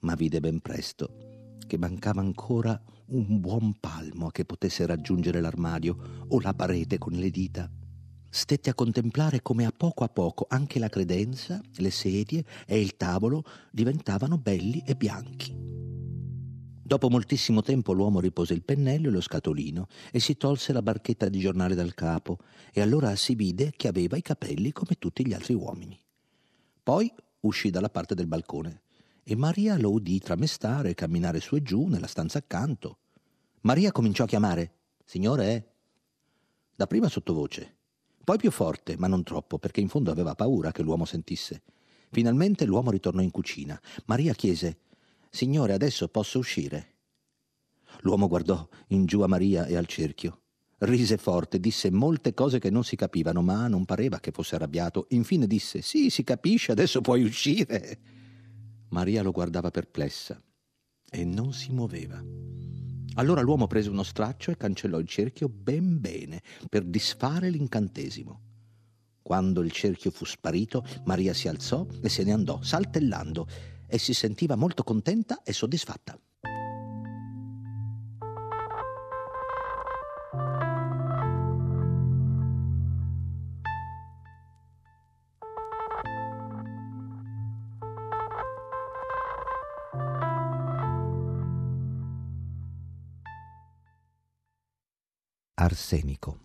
ma 0.00 0.14
vide 0.14 0.40
ben 0.40 0.60
presto 0.60 1.26
che 1.64 1.78
mancava 1.78 2.20
ancora 2.20 2.80
un 3.10 3.40
buon 3.40 3.78
palmo 3.78 4.26
a 4.26 4.32
che 4.32 4.44
potesse 4.44 4.84
raggiungere 4.86 5.40
l'armadio 5.40 6.26
o 6.28 6.40
la 6.40 6.54
parete 6.54 6.98
con 6.98 7.12
le 7.12 7.30
dita 7.30 7.70
stette 8.30 8.70
a 8.70 8.74
contemplare 8.74 9.42
come 9.42 9.64
a 9.64 9.72
poco 9.76 10.04
a 10.04 10.08
poco 10.08 10.46
anche 10.48 10.78
la 10.78 10.88
credenza, 10.88 11.60
le 11.76 11.90
sedie 11.90 12.44
e 12.66 12.80
il 12.80 12.96
tavolo 12.96 13.44
diventavano 13.70 14.38
belli 14.38 14.82
e 14.86 14.94
bianchi. 14.94 15.78
Dopo 16.88 17.10
moltissimo 17.10 17.60
tempo 17.60 17.92
l'uomo 17.92 18.18
ripose 18.18 18.54
il 18.54 18.62
pennello 18.62 19.08
e 19.08 19.10
lo 19.10 19.20
scatolino 19.20 19.88
e 20.10 20.20
si 20.20 20.38
tolse 20.38 20.72
la 20.72 20.80
barchetta 20.80 21.28
di 21.28 21.38
giornale 21.38 21.74
dal 21.74 21.92
capo 21.92 22.38
e 22.72 22.80
allora 22.80 23.14
si 23.14 23.34
vide 23.34 23.72
che 23.76 23.88
aveva 23.88 24.16
i 24.16 24.22
capelli 24.22 24.72
come 24.72 24.96
tutti 24.98 25.26
gli 25.26 25.34
altri 25.34 25.52
uomini. 25.52 26.00
Poi 26.82 27.12
uscì 27.40 27.68
dalla 27.68 27.90
parte 27.90 28.14
del 28.14 28.26
balcone 28.26 28.82
e 29.22 29.36
Maria 29.36 29.78
lo 29.78 29.90
udì 29.90 30.18
tramestare 30.18 30.90
e 30.90 30.94
camminare 30.94 31.40
su 31.40 31.56
e 31.56 31.62
giù 31.62 31.86
nella 31.86 32.06
stanza 32.06 32.38
accanto. 32.38 33.00
Maria 33.60 33.92
cominciò 33.92 34.24
a 34.24 34.26
chiamare 34.26 34.72
Signore? 35.04 35.74
Dapprima 36.74 37.08
sottovoce, 37.08 37.77
poi 38.28 38.36
più 38.36 38.50
forte, 38.50 38.98
ma 38.98 39.06
non 39.06 39.22
troppo, 39.22 39.58
perché 39.58 39.80
in 39.80 39.88
fondo 39.88 40.10
aveva 40.10 40.34
paura 40.34 40.70
che 40.70 40.82
l'uomo 40.82 41.06
sentisse. 41.06 41.62
Finalmente 42.10 42.66
l'uomo 42.66 42.90
ritornò 42.90 43.22
in 43.22 43.30
cucina. 43.30 43.80
Maria 44.04 44.34
chiese 44.34 44.80
Signore, 45.30 45.72
adesso 45.72 46.08
posso 46.08 46.38
uscire? 46.38 46.96
L'uomo 48.00 48.28
guardò 48.28 48.68
in 48.88 49.06
giù 49.06 49.22
a 49.22 49.26
Maria 49.26 49.64
e 49.64 49.76
al 49.76 49.86
cerchio. 49.86 50.42
Rise 50.80 51.16
forte, 51.16 51.58
disse 51.58 51.90
molte 51.90 52.34
cose 52.34 52.58
che 52.58 52.68
non 52.68 52.84
si 52.84 52.96
capivano, 52.96 53.40
ma 53.40 53.66
non 53.66 53.86
pareva 53.86 54.20
che 54.20 54.30
fosse 54.30 54.56
arrabbiato. 54.56 55.06
Infine 55.12 55.46
disse 55.46 55.80
Sì, 55.80 56.10
si 56.10 56.22
capisce, 56.22 56.70
adesso 56.70 57.00
puoi 57.00 57.22
uscire. 57.22 57.98
Maria 58.90 59.22
lo 59.22 59.30
guardava 59.30 59.70
perplessa 59.70 60.38
e 61.10 61.24
non 61.24 61.54
si 61.54 61.72
muoveva. 61.72 62.22
Allora 63.18 63.40
l'uomo 63.40 63.66
prese 63.66 63.90
uno 63.90 64.04
straccio 64.04 64.52
e 64.52 64.56
cancellò 64.56 64.98
il 65.00 65.08
cerchio 65.08 65.48
ben 65.48 66.00
bene 66.00 66.40
per 66.68 66.84
disfare 66.84 67.50
l'incantesimo. 67.50 68.42
Quando 69.22 69.62
il 69.62 69.72
cerchio 69.72 70.12
fu 70.12 70.24
sparito, 70.24 70.84
Maria 71.04 71.34
si 71.34 71.48
alzò 71.48 71.84
e 72.00 72.08
se 72.08 72.22
ne 72.22 72.32
andò, 72.32 72.62
saltellando, 72.62 73.46
e 73.88 73.98
si 73.98 74.14
sentiva 74.14 74.54
molto 74.54 74.84
contenta 74.84 75.42
e 75.42 75.52
soddisfatta. 75.52 76.16
Arsenico. 95.60 96.42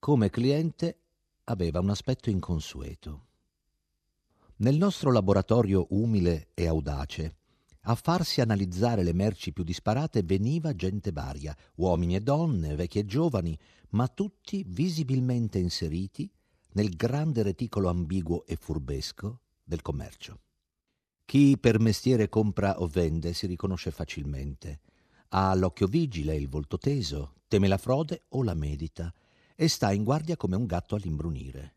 Come 0.00 0.30
cliente 0.30 1.02
aveva 1.44 1.78
un 1.78 1.90
aspetto 1.90 2.28
inconsueto. 2.28 3.26
Nel 4.56 4.76
nostro 4.76 5.12
laboratorio 5.12 5.86
umile 5.90 6.48
e 6.54 6.66
audace, 6.66 7.36
a 7.82 7.94
farsi 7.94 8.40
analizzare 8.40 9.04
le 9.04 9.12
merci 9.12 9.52
più 9.52 9.62
disparate 9.62 10.24
veniva 10.24 10.74
gente 10.74 11.12
varia, 11.12 11.56
uomini 11.76 12.16
e 12.16 12.20
donne, 12.20 12.74
vecchi 12.74 12.98
e 12.98 13.04
giovani, 13.04 13.56
ma 13.90 14.08
tutti 14.08 14.64
visibilmente 14.66 15.60
inseriti 15.60 16.28
nel 16.72 16.96
grande 16.96 17.44
reticolo 17.44 17.88
ambiguo 17.88 18.44
e 18.44 18.56
furbesco 18.56 19.42
del 19.62 19.82
commercio. 19.82 20.40
Chi 21.24 21.56
per 21.58 21.78
mestiere 21.78 22.28
compra 22.28 22.80
o 22.80 22.88
vende 22.88 23.32
si 23.32 23.46
riconosce 23.46 23.92
facilmente. 23.92 24.80
Ha 25.28 25.54
l'occhio 25.54 25.86
vigile, 25.86 26.36
il 26.36 26.48
volto 26.48 26.78
teso, 26.78 27.34
teme 27.48 27.68
la 27.68 27.78
frode 27.78 28.24
o 28.28 28.42
la 28.42 28.54
medita 28.54 29.12
e 29.54 29.68
sta 29.68 29.92
in 29.92 30.04
guardia 30.04 30.36
come 30.36 30.56
un 30.56 30.66
gatto 30.66 30.94
all'imbrunire. 30.94 31.74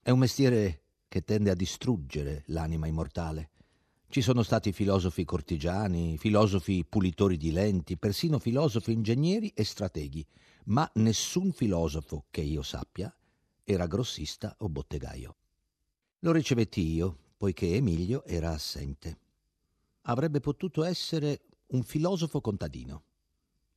È 0.00 0.10
un 0.10 0.18
mestiere 0.18 0.82
che 1.08 1.22
tende 1.22 1.50
a 1.50 1.54
distruggere 1.54 2.42
l'anima 2.46 2.86
immortale. 2.86 3.50
Ci 4.08 4.20
sono 4.20 4.42
stati 4.42 4.72
filosofi 4.72 5.24
cortigiani, 5.24 6.16
filosofi 6.16 6.84
pulitori 6.84 7.36
di 7.36 7.50
lenti, 7.50 7.96
persino 7.96 8.38
filosofi 8.38 8.92
ingegneri 8.92 9.52
e 9.54 9.64
strateghi, 9.64 10.24
ma 10.66 10.88
nessun 10.94 11.52
filosofo, 11.52 12.26
che 12.30 12.40
io 12.40 12.62
sappia, 12.62 13.14
era 13.64 13.86
grossista 13.86 14.54
o 14.60 14.68
bottegaio. 14.68 15.36
Lo 16.20 16.32
ricevetti 16.32 16.80
io, 16.80 17.18
poiché 17.36 17.74
Emilio 17.74 18.24
era 18.24 18.52
assente. 18.52 19.18
Avrebbe 20.02 20.40
potuto 20.40 20.84
essere 20.84 21.42
un 21.68 21.82
filosofo 21.82 22.40
contadino. 22.40 23.02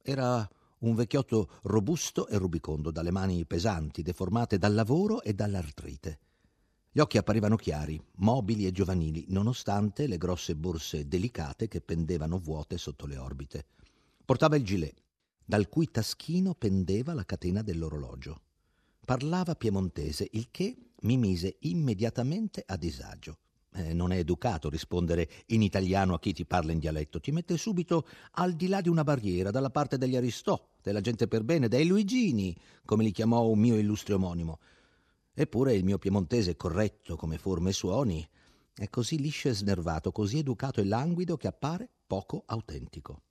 Era 0.01 0.47
un 0.79 0.95
vecchiotto 0.95 1.49
robusto 1.63 2.27
e 2.27 2.37
rubicondo, 2.37 2.91
dalle 2.91 3.11
mani 3.11 3.45
pesanti, 3.45 4.01
deformate 4.01 4.57
dal 4.57 4.73
lavoro 4.73 5.21
e 5.21 5.33
dall'artrite. 5.33 6.19
Gli 6.91 6.99
occhi 6.99 7.17
apparivano 7.17 7.55
chiari, 7.55 8.01
mobili 8.17 8.65
e 8.65 8.71
giovanili, 8.71 9.25
nonostante 9.29 10.07
le 10.07 10.17
grosse 10.17 10.55
borse 10.55 11.07
delicate 11.07 11.67
che 11.67 11.81
pendevano 11.81 12.39
vuote 12.39 12.77
sotto 12.77 13.05
le 13.05 13.17
orbite. 13.17 13.65
Portava 14.25 14.55
il 14.55 14.63
gilet, 14.63 14.95
dal 15.43 15.67
cui 15.67 15.89
taschino 15.91 16.53
pendeva 16.53 17.13
la 17.13 17.25
catena 17.25 17.61
dell'orologio. 17.61 18.41
Parlava 19.05 19.55
piemontese, 19.55 20.27
il 20.31 20.49
che 20.51 20.91
mi 21.01 21.17
mise 21.17 21.57
immediatamente 21.61 22.63
a 22.65 22.75
disagio. 22.77 23.39
Eh, 23.73 23.93
non 23.93 24.11
è 24.11 24.17
educato 24.17 24.67
rispondere 24.67 25.29
in 25.47 25.61
italiano 25.61 26.15
a 26.15 26.19
chi 26.19 26.33
ti 26.33 26.43
parla 26.45 26.71
in 26.71 26.79
dialetto, 26.79 27.19
ti 27.19 27.31
mette 27.31 27.55
subito 27.55 28.07
al 28.31 28.53
di 28.53 28.67
là 28.67 28.81
di 28.81 28.89
una 28.89 29.03
barriera, 29.03 29.51
dalla 29.51 29.69
parte 29.69 29.97
degli 29.97 30.15
Aristò, 30.15 30.59
della 30.81 31.01
gente 31.01 31.27
per 31.27 31.43
bene, 31.43 31.67
dei 31.67 31.85
Luigini, 31.85 32.55
come 32.83 33.03
li 33.03 33.11
chiamò 33.11 33.45
un 33.45 33.59
mio 33.59 33.77
illustre 33.77 34.15
omonimo. 34.15 34.59
Eppure 35.33 35.75
il 35.75 35.83
mio 35.83 35.99
piemontese 35.99 36.55
corretto 36.55 37.15
come 37.15 37.37
forme 37.37 37.69
e 37.69 37.73
suoni 37.73 38.27
è 38.73 38.89
così 38.89 39.19
liscio 39.19 39.49
e 39.49 39.53
snervato, 39.53 40.11
così 40.11 40.39
educato 40.39 40.81
e 40.81 40.85
languido 40.85 41.37
che 41.37 41.47
appare 41.47 41.87
poco 42.07 42.43
autentico. 42.47 43.21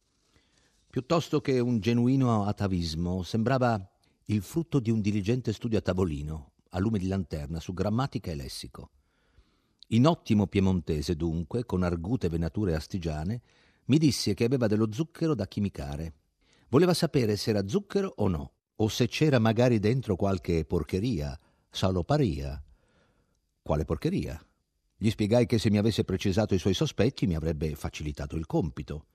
Piuttosto 0.89 1.41
che 1.41 1.59
un 1.59 1.81
genuino 1.81 2.45
atavismo, 2.45 3.23
sembrava 3.23 3.91
il 4.27 4.43
frutto 4.43 4.79
di 4.79 4.91
un 4.91 5.01
diligente 5.01 5.53
studio 5.53 5.79
a 5.79 5.83
tavolino, 5.83 6.53
a 6.71 6.79
lume 6.79 6.99
di 6.99 7.09
lanterna, 7.09 7.61
su 7.61 7.75
grammatica 7.75 8.31
e 8.31 8.35
lessico. 8.35 8.91
In 9.92 10.07
ottimo 10.07 10.46
piemontese, 10.46 11.16
dunque, 11.16 11.64
con 11.64 11.83
argute 11.83 12.29
venature 12.29 12.74
astigiane, 12.74 13.40
mi 13.87 13.96
disse 13.96 14.35
che 14.35 14.44
aveva 14.44 14.66
dello 14.66 14.92
zucchero 14.92 15.35
da 15.35 15.46
chimicare. 15.46 16.12
Voleva 16.68 16.92
sapere 16.92 17.37
se 17.37 17.51
era 17.51 17.66
zucchero 17.66 18.12
o 18.16 18.29
no, 18.29 18.53
o 18.77 18.88
se 18.88 19.09
c'era 19.09 19.38
magari 19.38 19.79
dentro 19.79 20.14
qualche 20.14 20.66
porcheria, 20.66 21.38
saloparia. 21.70 22.62
Quale 23.62 23.87
porcheria? 23.87 24.38
Gli 24.94 25.09
spiegai 25.09 25.46
che 25.46 25.57
se 25.59 25.70
mi 25.70 25.79
avesse 25.79 26.05
precisato 26.05 26.55
i 26.55 26.59
suoi 26.59 26.74
sospetti 26.74 27.27
mi 27.27 27.35
avrebbe 27.35 27.74
facilitato 27.74 28.37
il 28.37 28.44
compito, 28.44 29.07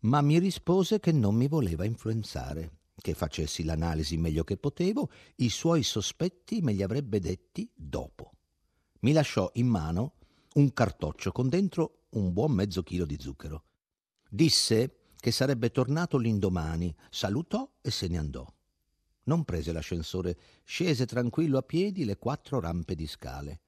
ma 0.00 0.20
mi 0.20 0.38
rispose 0.38 1.00
che 1.00 1.10
non 1.10 1.34
mi 1.34 1.48
voleva 1.48 1.84
influenzare, 1.84 2.82
che 3.00 3.14
facessi 3.14 3.64
l'analisi 3.64 4.16
meglio 4.16 4.44
che 4.44 4.58
potevo, 4.58 5.10
i 5.36 5.48
suoi 5.48 5.82
sospetti 5.82 6.60
me 6.60 6.72
li 6.72 6.84
avrebbe 6.84 7.18
detti 7.18 7.68
dopo 7.74 8.33
mi 9.04 9.12
lasciò 9.12 9.50
in 9.54 9.66
mano 9.66 10.14
un 10.54 10.72
cartoccio 10.72 11.30
con 11.30 11.50
dentro 11.50 12.04
un 12.10 12.32
buon 12.32 12.52
mezzo 12.52 12.82
chilo 12.82 13.04
di 13.04 13.18
zucchero. 13.20 13.64
Disse 14.30 14.96
che 15.18 15.30
sarebbe 15.30 15.70
tornato 15.70 16.16
l'indomani, 16.16 16.94
salutò 17.10 17.70
e 17.82 17.90
se 17.90 18.08
ne 18.08 18.16
andò. 18.16 18.46
Non 19.24 19.44
prese 19.44 19.72
l'ascensore, 19.72 20.38
scese 20.64 21.04
tranquillo 21.04 21.58
a 21.58 21.62
piedi 21.62 22.06
le 22.06 22.16
quattro 22.16 22.60
rampe 22.60 22.94
di 22.94 23.06
scale. 23.06 23.60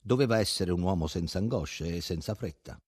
Doveva 0.00 0.38
essere 0.38 0.72
un 0.72 0.80
uomo 0.80 1.06
senza 1.06 1.38
angosce 1.38 1.96
e 1.96 2.00
senza 2.00 2.34
fretta. 2.34 2.80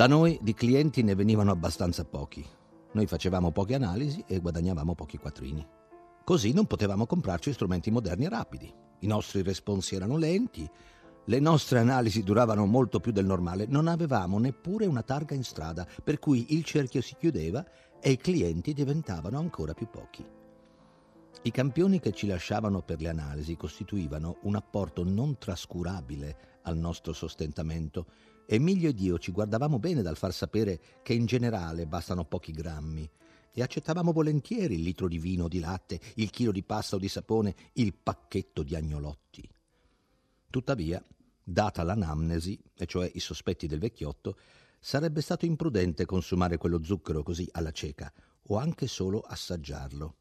Da 0.00 0.06
noi 0.06 0.38
di 0.40 0.54
clienti 0.54 1.02
ne 1.02 1.14
venivano 1.14 1.50
abbastanza 1.50 2.06
pochi. 2.06 2.42
Noi 2.92 3.06
facevamo 3.06 3.52
poche 3.52 3.74
analisi 3.74 4.24
e 4.26 4.38
guadagnavamo 4.38 4.94
pochi 4.94 5.18
quattrini. 5.18 5.62
Così 6.24 6.54
non 6.54 6.64
potevamo 6.64 7.04
comprarci 7.04 7.52
strumenti 7.52 7.90
moderni 7.90 8.24
e 8.24 8.30
rapidi. 8.30 8.74
I 9.00 9.06
nostri 9.06 9.42
responsi 9.42 9.96
erano 9.96 10.16
lenti, 10.16 10.66
le 11.26 11.38
nostre 11.38 11.80
analisi 11.80 12.22
duravano 12.22 12.64
molto 12.64 12.98
più 12.98 13.12
del 13.12 13.26
normale, 13.26 13.66
non 13.66 13.88
avevamo 13.88 14.38
neppure 14.38 14.86
una 14.86 15.02
targa 15.02 15.34
in 15.34 15.44
strada, 15.44 15.86
per 16.02 16.18
cui 16.18 16.54
il 16.54 16.64
cerchio 16.64 17.02
si 17.02 17.14
chiudeva 17.18 17.62
e 18.00 18.12
i 18.12 18.16
clienti 18.16 18.72
diventavano 18.72 19.38
ancora 19.38 19.74
più 19.74 19.90
pochi. 19.90 20.26
I 21.42 21.50
campioni 21.50 22.00
che 22.00 22.12
ci 22.12 22.26
lasciavano 22.26 22.80
per 22.80 23.02
le 23.02 23.10
analisi 23.10 23.54
costituivano 23.54 24.38
un 24.44 24.56
apporto 24.56 25.04
non 25.04 25.36
trascurabile 25.36 26.58
al 26.62 26.78
nostro 26.78 27.12
sostentamento 27.12 28.06
Emilio 28.52 28.88
ed 28.88 28.98
io 28.98 29.16
ci 29.20 29.30
guardavamo 29.30 29.78
bene 29.78 30.02
dal 30.02 30.16
far 30.16 30.32
sapere 30.32 30.80
che 31.04 31.12
in 31.12 31.24
generale 31.24 31.86
bastano 31.86 32.24
pochi 32.24 32.50
grammi 32.50 33.08
e 33.52 33.62
accettavamo 33.62 34.10
volentieri 34.10 34.74
il 34.74 34.82
litro 34.82 35.06
di 35.06 35.20
vino 35.20 35.44
o 35.44 35.48
di 35.48 35.60
latte, 35.60 36.00
il 36.16 36.30
chilo 36.30 36.50
di 36.50 36.64
pasta 36.64 36.96
o 36.96 36.98
di 36.98 37.06
sapone, 37.06 37.54
il 37.74 37.94
pacchetto 37.94 38.64
di 38.64 38.74
agnolotti. 38.74 39.48
Tuttavia, 40.50 41.00
data 41.44 41.84
l'anamnesi, 41.84 42.60
e 42.74 42.86
cioè 42.86 43.08
i 43.14 43.20
sospetti 43.20 43.68
del 43.68 43.78
vecchiotto, 43.78 44.36
sarebbe 44.80 45.20
stato 45.20 45.46
imprudente 45.46 46.04
consumare 46.04 46.56
quello 46.56 46.82
zucchero 46.82 47.22
così 47.22 47.48
alla 47.52 47.70
cieca 47.70 48.12
o 48.48 48.56
anche 48.56 48.88
solo 48.88 49.20
assaggiarlo. 49.20 50.16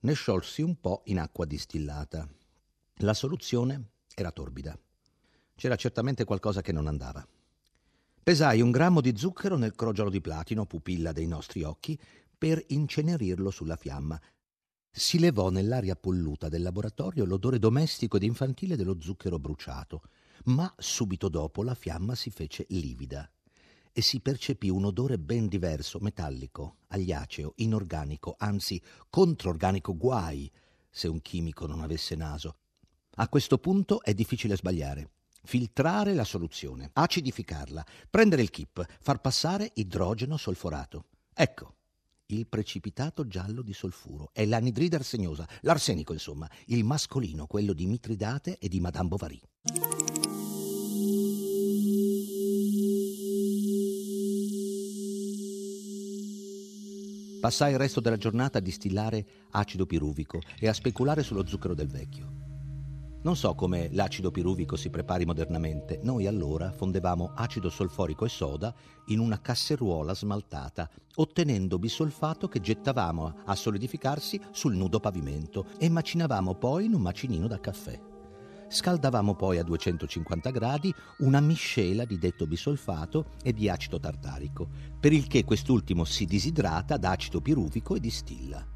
Ne 0.00 0.12
sciolsi 0.14 0.60
un 0.60 0.80
po' 0.80 1.02
in 1.04 1.20
acqua 1.20 1.44
distillata. 1.44 2.28
La 2.96 3.14
soluzione 3.14 3.90
era 4.12 4.32
torbida. 4.32 4.76
C'era 5.62 5.76
certamente 5.76 6.24
qualcosa 6.24 6.60
che 6.60 6.72
non 6.72 6.88
andava. 6.88 7.24
Pesai 8.20 8.60
un 8.60 8.72
grammo 8.72 9.00
di 9.00 9.16
zucchero 9.16 9.56
nel 9.56 9.76
crogiolo 9.76 10.10
di 10.10 10.20
platino, 10.20 10.66
pupilla 10.66 11.12
dei 11.12 11.28
nostri 11.28 11.62
occhi, 11.62 11.96
per 12.36 12.60
incenerirlo 12.70 13.48
sulla 13.52 13.76
fiamma. 13.76 14.20
Si 14.90 15.20
levò 15.20 15.50
nell'aria 15.50 15.94
polluta 15.94 16.48
del 16.48 16.62
laboratorio 16.62 17.24
l'odore 17.24 17.60
domestico 17.60 18.16
ed 18.16 18.24
infantile 18.24 18.74
dello 18.74 18.96
zucchero 18.98 19.38
bruciato, 19.38 20.02
ma 20.46 20.74
subito 20.76 21.28
dopo 21.28 21.62
la 21.62 21.76
fiamma 21.76 22.16
si 22.16 22.30
fece 22.30 22.66
livida 22.70 23.30
e 23.92 24.02
si 24.02 24.18
percepì 24.18 24.68
un 24.68 24.86
odore 24.86 25.16
ben 25.16 25.46
diverso, 25.46 26.00
metallico, 26.00 26.78
agliaceo, 26.88 27.52
inorganico, 27.58 28.34
anzi 28.36 28.82
controorganico, 29.08 29.96
guai 29.96 30.50
se 30.90 31.06
un 31.06 31.22
chimico 31.22 31.68
non 31.68 31.82
avesse 31.82 32.16
naso. 32.16 32.56
A 33.18 33.28
questo 33.28 33.58
punto 33.58 34.02
è 34.02 34.12
difficile 34.12 34.56
sbagliare 34.56 35.10
filtrare 35.44 36.14
la 36.14 36.24
soluzione, 36.24 36.90
acidificarla, 36.92 37.84
prendere 38.08 38.42
il 38.42 38.50
chip, 38.50 38.84
far 39.00 39.20
passare 39.20 39.70
idrogeno 39.74 40.36
solforato. 40.36 41.06
Ecco, 41.34 41.74
il 42.26 42.46
precipitato 42.46 43.26
giallo 43.26 43.62
di 43.62 43.72
solfuro, 43.72 44.30
è 44.32 44.44
l'anidride 44.46 44.96
arsegnosa, 44.96 45.46
l'arsenico 45.62 46.12
insomma, 46.12 46.48
il 46.66 46.84
mascolino, 46.84 47.46
quello 47.46 47.72
di 47.72 47.86
Mitridate 47.86 48.58
e 48.58 48.68
di 48.68 48.80
Madame 48.80 49.08
Bovary. 49.08 49.40
Passai 57.40 57.72
il 57.72 57.78
resto 57.78 58.00
della 58.00 58.16
giornata 58.16 58.58
a 58.58 58.60
distillare 58.60 59.26
acido 59.50 59.84
piruvico 59.84 60.40
e 60.60 60.68
a 60.68 60.72
speculare 60.72 61.24
sullo 61.24 61.44
zucchero 61.44 61.74
del 61.74 61.88
vecchio. 61.88 62.51
Non 63.22 63.36
so 63.36 63.54
come 63.54 63.88
l'acido 63.92 64.32
piruvico 64.32 64.74
si 64.74 64.90
prepari 64.90 65.24
modernamente. 65.24 66.00
Noi 66.02 66.26
allora 66.26 66.72
fondevamo 66.72 67.30
acido 67.36 67.70
solforico 67.70 68.24
e 68.24 68.28
soda 68.28 68.74
in 69.06 69.20
una 69.20 69.40
casseruola 69.40 70.12
smaltata, 70.12 70.90
ottenendo 71.14 71.78
bisolfato 71.78 72.48
che 72.48 72.60
gettavamo 72.60 73.42
a 73.44 73.54
solidificarsi 73.54 74.40
sul 74.50 74.74
nudo 74.74 74.98
pavimento 74.98 75.66
e 75.78 75.88
macinavamo 75.88 76.56
poi 76.56 76.86
in 76.86 76.94
un 76.94 77.00
macinino 77.00 77.46
da 77.46 77.60
caffè. 77.60 77.96
Scaldavamo 78.68 79.36
poi 79.36 79.58
a 79.58 79.62
250 79.62 80.50
gradi 80.50 80.92
una 81.18 81.38
miscela 81.38 82.04
di 82.04 82.18
detto 82.18 82.48
bisolfato 82.48 83.34
e 83.44 83.52
di 83.52 83.68
acido 83.68 84.00
tartarico, 84.00 84.68
per 84.98 85.12
il 85.12 85.28
che 85.28 85.44
quest'ultimo 85.44 86.04
si 86.04 86.24
disidrata 86.24 86.96
da 86.96 87.10
acido 87.10 87.40
piruvico 87.40 87.94
e 87.94 88.00
distilla. 88.00 88.66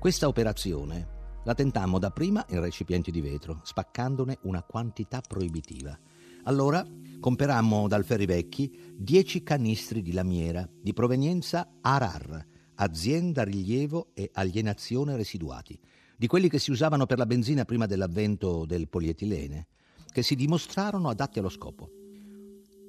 Questa 0.00 0.26
operazione 0.26 1.20
la 1.44 1.54
tentammo 1.54 1.98
dapprima 1.98 2.44
in 2.50 2.60
recipienti 2.60 3.10
di 3.10 3.20
vetro, 3.20 3.60
spaccandone 3.64 4.38
una 4.42 4.62
quantità 4.62 5.20
proibitiva. 5.20 5.98
Allora 6.44 6.86
comperammo 7.20 7.88
dal 7.88 8.04
Ferrivecchi 8.04 8.94
10 8.96 9.42
canistri 9.42 10.02
di 10.02 10.12
lamiera 10.12 10.68
di 10.80 10.92
provenienza 10.92 11.78
Arar, 11.80 12.46
azienda 12.76 13.44
rilievo 13.44 14.08
e 14.14 14.30
alienazione 14.32 15.16
residuati, 15.16 15.78
di 16.16 16.26
quelli 16.26 16.48
che 16.48 16.58
si 16.58 16.70
usavano 16.70 17.06
per 17.06 17.18
la 17.18 17.26
benzina 17.26 17.64
prima 17.64 17.86
dell'avvento 17.86 18.64
del 18.64 18.88
polietilene, 18.88 19.66
che 20.10 20.22
si 20.22 20.34
dimostrarono 20.34 21.08
adatti 21.08 21.38
allo 21.38 21.48
scopo. 21.48 21.90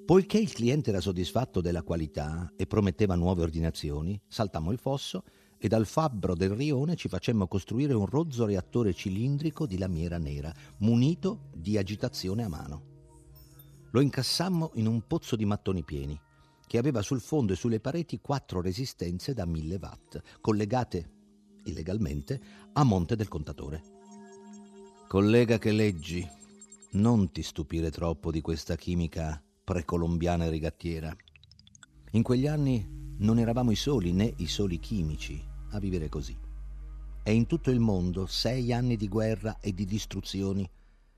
Poiché 0.05 0.37
il 0.37 0.51
cliente 0.51 0.89
era 0.89 0.99
soddisfatto 0.99 1.61
della 1.61 1.81
qualità 1.81 2.51
e 2.57 2.67
prometteva 2.67 3.15
nuove 3.15 3.41
ordinazioni, 3.41 4.19
saltammo 4.27 4.71
il 4.71 4.77
fosso 4.77 5.23
e 5.63 5.69
dal 5.69 5.85
fabbro 5.85 6.35
del 6.35 6.49
rione 6.49 6.97
ci 6.97 7.07
facemmo 7.07 7.47
costruire 7.47 7.93
un 7.93 8.05
rozzo 8.05 8.45
reattore 8.45 8.93
cilindrico 8.93 9.65
di 9.65 9.77
lamiera 9.77 10.17
nera, 10.17 10.53
munito 10.79 11.47
di 11.55 11.77
agitazione 11.77 12.43
a 12.43 12.49
mano. 12.49 12.81
Lo 13.91 14.01
incassammo 14.01 14.71
in 14.73 14.87
un 14.87 15.07
pozzo 15.07 15.37
di 15.37 15.45
mattoni 15.45 15.85
pieni, 15.85 16.19
che 16.67 16.77
aveva 16.77 17.01
sul 17.01 17.21
fondo 17.21 17.53
e 17.53 17.55
sulle 17.55 17.79
pareti 17.79 18.19
quattro 18.19 18.59
resistenze 18.59 19.33
da 19.33 19.45
1000 19.45 19.79
watt, 19.81 20.21
collegate 20.41 21.09
illegalmente, 21.63 22.41
a 22.73 22.83
monte 22.83 23.15
del 23.15 23.29
contatore. 23.29 23.83
Collega 25.07 25.59
che 25.59 25.71
leggi, 25.71 26.29
non 26.91 27.31
ti 27.31 27.41
stupire 27.41 27.89
troppo 27.89 28.31
di 28.31 28.41
questa 28.41 28.75
chimica 28.75 29.41
precolombiana 29.63 30.43
e 30.43 30.49
rigattiera. 30.49 31.15
In 32.11 32.21
quegli 32.21 32.47
anni 32.47 33.15
non 33.19 33.39
eravamo 33.39 33.71
i 33.71 33.77
soli 33.77 34.11
né 34.11 34.33
i 34.39 34.47
soli 34.47 34.77
chimici 34.77 35.51
a 35.73 35.79
vivere 35.79 36.09
così. 36.09 36.37
E 37.23 37.33
in 37.33 37.45
tutto 37.45 37.71
il 37.71 37.79
mondo 37.79 38.25
sei 38.25 38.73
anni 38.73 38.95
di 38.95 39.07
guerra 39.07 39.59
e 39.59 39.73
di 39.73 39.85
distruzioni 39.85 40.69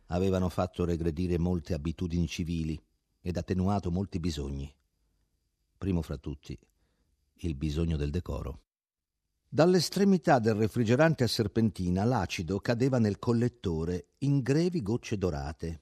avevano 0.08 0.50
fatto 0.50 0.86
regredire 0.86 1.38
molte 1.38 1.74
abitudini 1.74 2.28
civili 2.28 2.80
ed 3.22 3.38
attenuato 3.38 3.92
molti 3.92 4.20
bisogni. 4.20 4.72
Primo 5.78 6.02
fra 6.02 6.18
tutti, 6.18 6.58
il 7.40 7.56
bisogno 7.56 7.98
del 7.98 8.12
decoro. 8.12 8.62
Dall'estremità 9.50 10.40
del 10.40 10.56
refrigerante 10.56 11.24
a 11.24 11.28
serpentina 11.28 12.04
l'acido 12.04 12.60
cadeva 12.60 13.00
nel 13.00 13.20
collettore 13.20 14.10
in 14.20 14.42
grevi 14.42 14.82
gocce 14.82 15.18
dorate, 15.18 15.82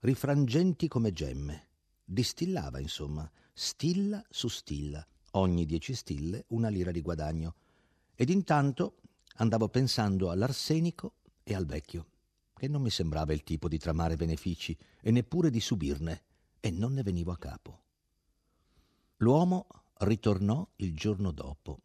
rifrangenti 0.00 0.86
come 0.86 1.12
gemme. 1.12 1.68
Distillava, 2.04 2.78
insomma, 2.78 3.30
stilla 3.52 4.24
su 4.28 4.48
stilla, 4.48 5.04
ogni 5.32 5.64
dieci 5.64 5.94
stille 5.94 6.44
una 6.48 6.68
lira 6.68 6.90
di 6.90 7.00
guadagno. 7.00 7.54
Ed 8.20 8.28
intanto 8.28 8.96
andavo 9.36 9.70
pensando 9.70 10.30
all'arsenico 10.30 11.14
e 11.42 11.54
al 11.54 11.64
vecchio, 11.64 12.06
che 12.54 12.68
non 12.68 12.82
mi 12.82 12.90
sembrava 12.90 13.32
il 13.32 13.42
tipo 13.42 13.66
di 13.66 13.78
tramare 13.78 14.16
benefici 14.16 14.76
e 15.00 15.10
neppure 15.10 15.48
di 15.48 15.58
subirne, 15.58 16.22
e 16.60 16.70
non 16.70 16.92
ne 16.92 17.02
venivo 17.02 17.32
a 17.32 17.38
capo. 17.38 17.80
L'uomo 19.16 19.66
ritornò 20.00 20.68
il 20.76 20.94
giorno 20.94 21.30
dopo 21.30 21.80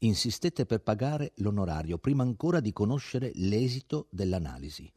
insistette 0.00 0.66
per 0.66 0.82
pagare 0.82 1.32
l'onorario 1.36 1.96
prima 1.96 2.22
ancora 2.22 2.60
di 2.60 2.74
conoscere 2.74 3.30
l'esito 3.36 4.08
dell'analisi. 4.10 4.92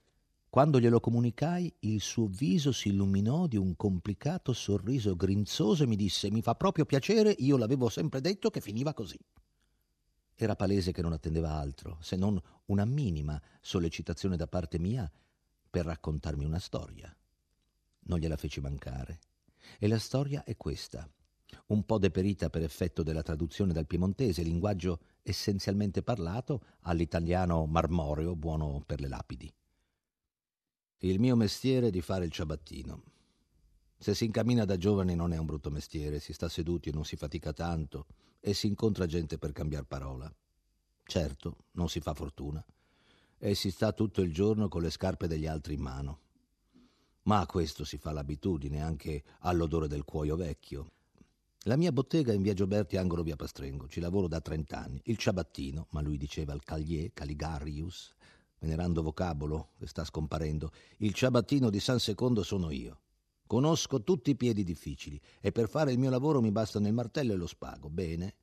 Quando 0.49 0.77
glielo 0.81 0.99
comunicai, 0.99 1.73
il 1.79 2.01
suo 2.01 2.27
viso 2.27 2.73
si 2.73 2.89
illuminò 2.89 3.47
di 3.47 3.55
un 3.55 3.77
complicato 3.77 4.51
sorriso 4.51 5.15
grinzoso 5.15 5.83
e 5.83 5.87
mi 5.87 5.95
disse: 5.95 6.29
Mi 6.29 6.41
fa 6.41 6.55
proprio 6.55 6.83
piacere, 6.83 7.33
io 7.37 7.55
l'avevo 7.55 7.87
sempre 7.87 8.19
detto 8.19 8.49
che 8.49 8.59
finiva 8.59 8.93
così. 8.93 9.17
Era 10.41 10.55
palese 10.55 10.93
che 10.93 11.01
non 11.01 11.11
attendeva 11.11 11.51
altro, 11.51 11.97
se 11.99 12.15
non 12.15 12.41
una 12.67 12.85
minima 12.85 13.41
sollecitazione 13.59 14.37
da 14.37 14.47
parte 14.47 14.79
mia 14.79 15.11
per 15.69 15.83
raccontarmi 15.83 16.45
una 16.45 16.59
storia. 16.59 17.13
Non 18.03 18.19
gliela 18.19 18.37
feci 18.37 18.61
mancare. 18.61 19.19
E 19.77 19.89
la 19.89 19.99
storia 19.99 20.45
è 20.45 20.55
questa 20.55 21.05
un 21.67 21.83
po' 21.83 21.97
deperita 21.97 22.49
per 22.49 22.63
effetto 22.63 23.03
della 23.03 23.21
traduzione 23.21 23.73
dal 23.73 23.85
piemontese, 23.85 24.41
linguaggio 24.41 25.01
essenzialmente 25.23 26.03
parlato, 26.03 26.63
all'italiano 26.83 27.65
marmoreo, 27.65 28.37
buono 28.37 28.81
per 28.85 29.01
le 29.01 29.09
lapidi. 29.09 29.53
Il 30.99 31.19
mio 31.19 31.35
mestiere 31.35 31.87
è 31.87 31.91
di 31.91 32.01
fare 32.01 32.23
il 32.23 32.31
ciabattino. 32.31 33.03
Se 33.97 34.15
si 34.15 34.23
incammina 34.23 34.63
da 34.63 34.77
giovani 34.77 35.15
non 35.15 35.33
è 35.33 35.37
un 35.37 35.45
brutto 35.45 35.69
mestiere, 35.69 36.21
si 36.21 36.31
sta 36.31 36.47
seduti 36.47 36.87
e 36.87 36.93
non 36.93 37.03
si 37.03 37.17
fatica 37.17 37.51
tanto 37.51 38.05
e 38.39 38.53
si 38.53 38.67
incontra 38.67 39.05
gente 39.05 39.37
per 39.37 39.51
cambiar 39.51 39.83
parola. 39.83 40.31
Certo, 41.03 41.57
non 41.71 41.89
si 41.89 41.99
fa 41.99 42.13
fortuna 42.13 42.63
e 43.37 43.55
si 43.55 43.71
sta 43.71 43.93
tutto 43.93 44.21
il 44.21 44.33
giorno 44.33 44.67
con 44.67 44.81
le 44.81 44.89
scarpe 44.89 45.27
degli 45.27 45.47
altri 45.47 45.75
in 45.75 45.81
mano. 45.81 46.19
Ma 47.23 47.39
a 47.39 47.45
questo 47.45 47.83
si 47.85 47.97
fa 47.97 48.11
l'abitudine 48.11 48.81
anche 48.81 49.23
all'odore 49.39 49.87
del 49.87 50.03
cuoio 50.03 50.35
vecchio 50.35 50.91
la 51.63 51.75
mia 51.75 51.91
bottega 51.91 52.31
è 52.31 52.35
in 52.35 52.41
via 52.41 52.53
Gioberti, 52.53 52.95
angolo 52.95 53.21
via 53.21 53.35
Pastrengo. 53.35 53.89
Ci 53.89 53.99
lavoro 53.99 54.29
da 54.29 54.39
trent'anni. 54.39 55.01
Il 55.05 55.17
ciabattino, 55.17 55.87
ma 55.89 55.99
lui 55.99 56.17
diceva 56.17 56.53
il 56.53 56.63
Caglier, 56.63 57.11
Caligarius, 57.13 58.15
venerando 58.59 59.03
vocabolo 59.03 59.71
che 59.77 59.85
sta 59.85 60.05
scomparendo, 60.05 60.71
il 60.99 61.13
ciabattino 61.13 61.69
di 61.69 61.81
San 61.81 61.99
Secondo 61.99 62.43
sono 62.43 62.71
io. 62.71 63.01
Conosco 63.49 64.03
tutti 64.03 64.29
i 64.29 64.35
piedi 64.35 64.63
difficili 64.63 65.19
e 65.41 65.51
per 65.51 65.69
fare 65.69 65.91
il 65.91 65.97
mio 65.97 66.11
lavoro 66.11 66.39
mi 66.39 66.51
bastano 66.51 66.85
il 66.85 66.93
martello 66.93 67.33
e 67.33 67.35
lo 67.35 67.47
spago. 67.47 67.89
Bene. 67.89 68.35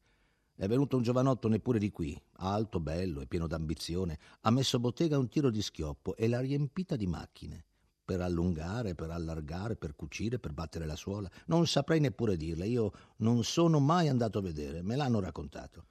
È 0.56 0.66
venuto 0.66 0.96
un 0.96 1.04
giovanotto 1.04 1.46
neppure 1.46 1.78
di 1.78 1.92
qui, 1.92 2.20
alto, 2.38 2.80
bello 2.80 3.20
e 3.20 3.28
pieno 3.28 3.46
d'ambizione, 3.46 4.18
ha 4.40 4.50
messo 4.50 4.80
bottega 4.80 5.16
un 5.16 5.28
tiro 5.28 5.50
di 5.50 5.62
schioppo 5.62 6.16
e 6.16 6.26
l'ha 6.26 6.40
riempita 6.40 6.96
di 6.96 7.06
macchine 7.06 7.64
per 8.04 8.20
allungare, 8.20 8.96
per 8.96 9.10
allargare, 9.10 9.76
per 9.76 9.94
cucire, 9.94 10.40
per 10.40 10.52
battere 10.52 10.86
la 10.86 10.96
suola. 10.96 11.30
Non 11.46 11.68
saprei 11.68 12.00
neppure 12.00 12.36
dirle, 12.36 12.66
io 12.66 12.90
non 13.18 13.44
sono 13.44 13.78
mai 13.78 14.08
andato 14.08 14.38
a 14.38 14.42
vedere, 14.42 14.82
me 14.82 14.96
l'hanno 14.96 15.20
raccontato. 15.20 15.86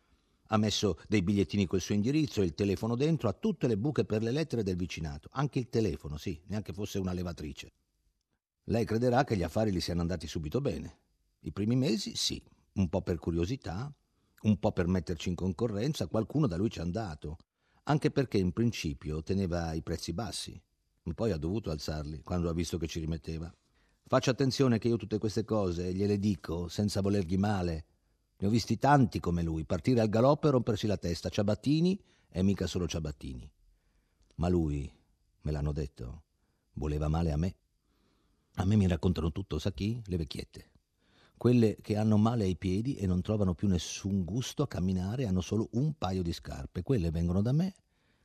Ha 0.48 0.58
messo 0.58 1.00
dei 1.08 1.22
bigliettini 1.22 1.68
col 1.68 1.80
suo 1.80 1.96
indirizzo 1.96 2.42
e 2.42 2.46
il 2.46 2.54
telefono 2.54 2.98
dentro 2.98 3.30
a 3.30 3.34
tutte 3.34 3.68
le 3.68 3.78
buche 3.78 4.04
per 4.04 4.22
le 4.22 4.32
lettere 4.32 4.62
del 4.62 4.76
vicinato, 4.76 5.30
anche 5.32 5.60
il 5.60 5.70
telefono, 5.70 6.18
sì, 6.18 6.38
neanche 6.48 6.74
fosse 6.74 7.00
una 7.00 7.14
levatrice. 7.14 7.72
Lei 8.66 8.86
crederà 8.86 9.24
che 9.24 9.36
gli 9.36 9.44
affari 9.44 9.72
gli 9.72 9.80
siano 9.80 10.02
andati 10.02 10.28
subito 10.28 10.62
bene. 10.62 10.98
I 11.42 11.52
primi 11.52 11.76
mesi 11.76 12.16
sì, 12.16 12.42
un 12.74 12.90
po' 12.90 13.02
per 13.02 13.18
curiosità, 13.18 13.94
un 14.42 14.60
po' 14.60 14.72
per 14.72 14.88
metterci 14.88 15.30
in 15.30 15.36
concorrenza, 15.36 16.08
qualcuno 16.08 16.48
da 16.48 16.58
lui 16.58 16.70
ci 16.70 16.80
è 16.80 16.82
andato, 16.82 17.38
anche 17.84 18.12
perché 18.12 18.38
in 18.38 18.52
principio 18.52 19.24
teneva 19.24 19.74
i 19.74 19.82
prezzi 19.82 20.14
bassi 20.14 20.62
poi 21.14 21.32
ha 21.32 21.38
dovuto 21.38 21.70
alzarli 21.70 22.22
quando 22.24 22.50
ha 22.50 22.54
visto 22.54 22.78
che 22.78 22.88
ci 22.88 23.00
rimetteva. 23.00 23.54
Faccia 24.08 24.32
attenzione 24.32 24.80
che 24.80 24.88
io 24.88 24.98
tutte 24.98 25.18
queste 25.18 25.44
cose 25.44 25.94
gliele 25.94 26.18
dico 26.18 26.68
senza 26.68 27.02
volergli 27.02 27.38
male. 27.38 27.86
Ne 28.38 28.48
ho 28.48 28.50
visti 28.50 28.78
tanti 28.78 29.20
come 29.20 29.44
lui, 29.44 29.66
partire 29.66 30.02
al 30.02 30.10
galoppo 30.10 30.48
e 30.48 30.52
rompersi 30.52 30.88
la 30.88 30.98
testa, 30.98 31.30
ciabattini 31.30 32.00
e 32.30 32.44
mica 32.44 32.68
solo 32.68 32.88
ciabattini. 32.88 33.50
Ma 34.36 34.50
lui, 34.50 34.92
me 35.42 35.52
l'hanno 35.52 35.72
detto, 35.72 36.24
voleva 36.74 37.08
male 37.08 37.32
a 37.32 37.38
me. 37.38 37.56
A 38.58 38.66
me 38.66 38.78
mi 38.78 38.88
raccontano 38.88 39.32
tutto, 39.32 39.60
sa 39.60 39.74
chi? 39.74 40.02
Le 40.06 40.16
vecchiette. 40.16 40.70
Quelle 41.36 41.78
che 41.82 41.98
hanno 41.98 42.18
male 42.18 42.46
ai 42.46 42.56
piedi 42.56 42.96
e 42.96 43.06
non 43.06 43.22
trovano 43.22 43.54
più 43.54 43.68
nessun 43.68 44.24
gusto 44.24 44.64
a 44.64 44.68
camminare, 44.68 45.26
hanno 45.26 45.42
solo 45.42 45.68
un 45.74 45.94
paio 45.98 46.22
di 46.22 46.32
scarpe. 46.32 46.82
Quelle 46.82 47.12
vengono 47.12 47.42
da 47.42 47.52
me, 47.52 47.74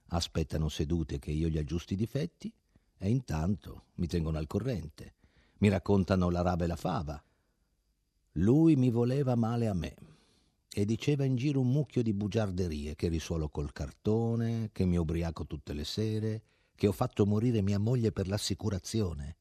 aspettano 0.08 0.68
sedute 0.68 1.18
che 1.18 1.32
io 1.32 1.48
gli 1.48 1.58
aggiusti 1.58 1.94
i 1.94 1.96
difetti 1.96 2.52
e 2.96 3.10
intanto 3.10 3.86
mi 3.96 4.06
tengono 4.06 4.38
al 4.38 4.46
corrente. 4.46 5.14
Mi 5.58 5.68
raccontano 5.68 6.30
la 6.30 6.42
raba 6.42 6.64
e 6.64 6.68
la 6.68 6.76
fava. 6.76 7.22
Lui 8.34 8.76
mi 8.76 8.90
voleva 8.90 9.34
male 9.34 9.66
a 9.66 9.74
me 9.74 9.96
e 10.72 10.84
diceva 10.84 11.24
in 11.24 11.34
giro 11.34 11.58
un 11.58 11.72
mucchio 11.72 12.02
di 12.02 12.12
bugiarderie, 12.12 12.94
che 12.94 13.08
risuolo 13.08 13.48
col 13.48 13.72
cartone, 13.72 14.70
che 14.72 14.84
mi 14.84 14.96
ubriaco 14.96 15.44
tutte 15.46 15.72
le 15.72 15.84
sere, 15.84 16.42
che 16.76 16.86
ho 16.86 16.92
fatto 16.92 17.26
morire 17.26 17.60
mia 17.60 17.80
moglie 17.80 18.12
per 18.12 18.28
l'assicurazione, 18.28 19.36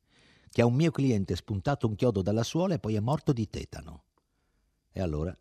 che 0.51 0.61
a 0.61 0.65
un 0.65 0.75
mio 0.75 0.91
cliente 0.91 1.33
è 1.33 1.35
spuntato 1.35 1.87
un 1.87 1.95
chiodo 1.95 2.21
dalla 2.21 2.43
suola 2.43 2.75
e 2.75 2.79
poi 2.79 2.95
è 2.95 2.99
morto 2.99 3.33
di 3.33 3.49
tetano. 3.49 4.03
E 4.91 5.01
allora 5.01 5.37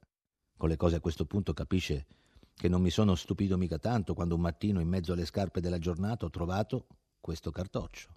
Con 0.56 0.68
le 0.68 0.76
cose 0.76 0.96
a 0.96 1.00
questo 1.00 1.24
punto 1.24 1.54
capisce 1.54 2.06
che 2.54 2.68
non 2.68 2.82
mi 2.82 2.90
sono 2.90 3.14
stupito 3.14 3.56
mica 3.56 3.78
tanto 3.78 4.14
quando 4.14 4.34
un 4.34 4.40
mattino 4.40 4.80
in 4.80 4.88
mezzo 4.88 5.12
alle 5.12 5.24
scarpe 5.24 5.60
della 5.60 5.78
giornata 5.78 6.26
ho 6.26 6.30
trovato 6.30 6.86
questo 7.20 7.52
cartoccio. 7.52 8.12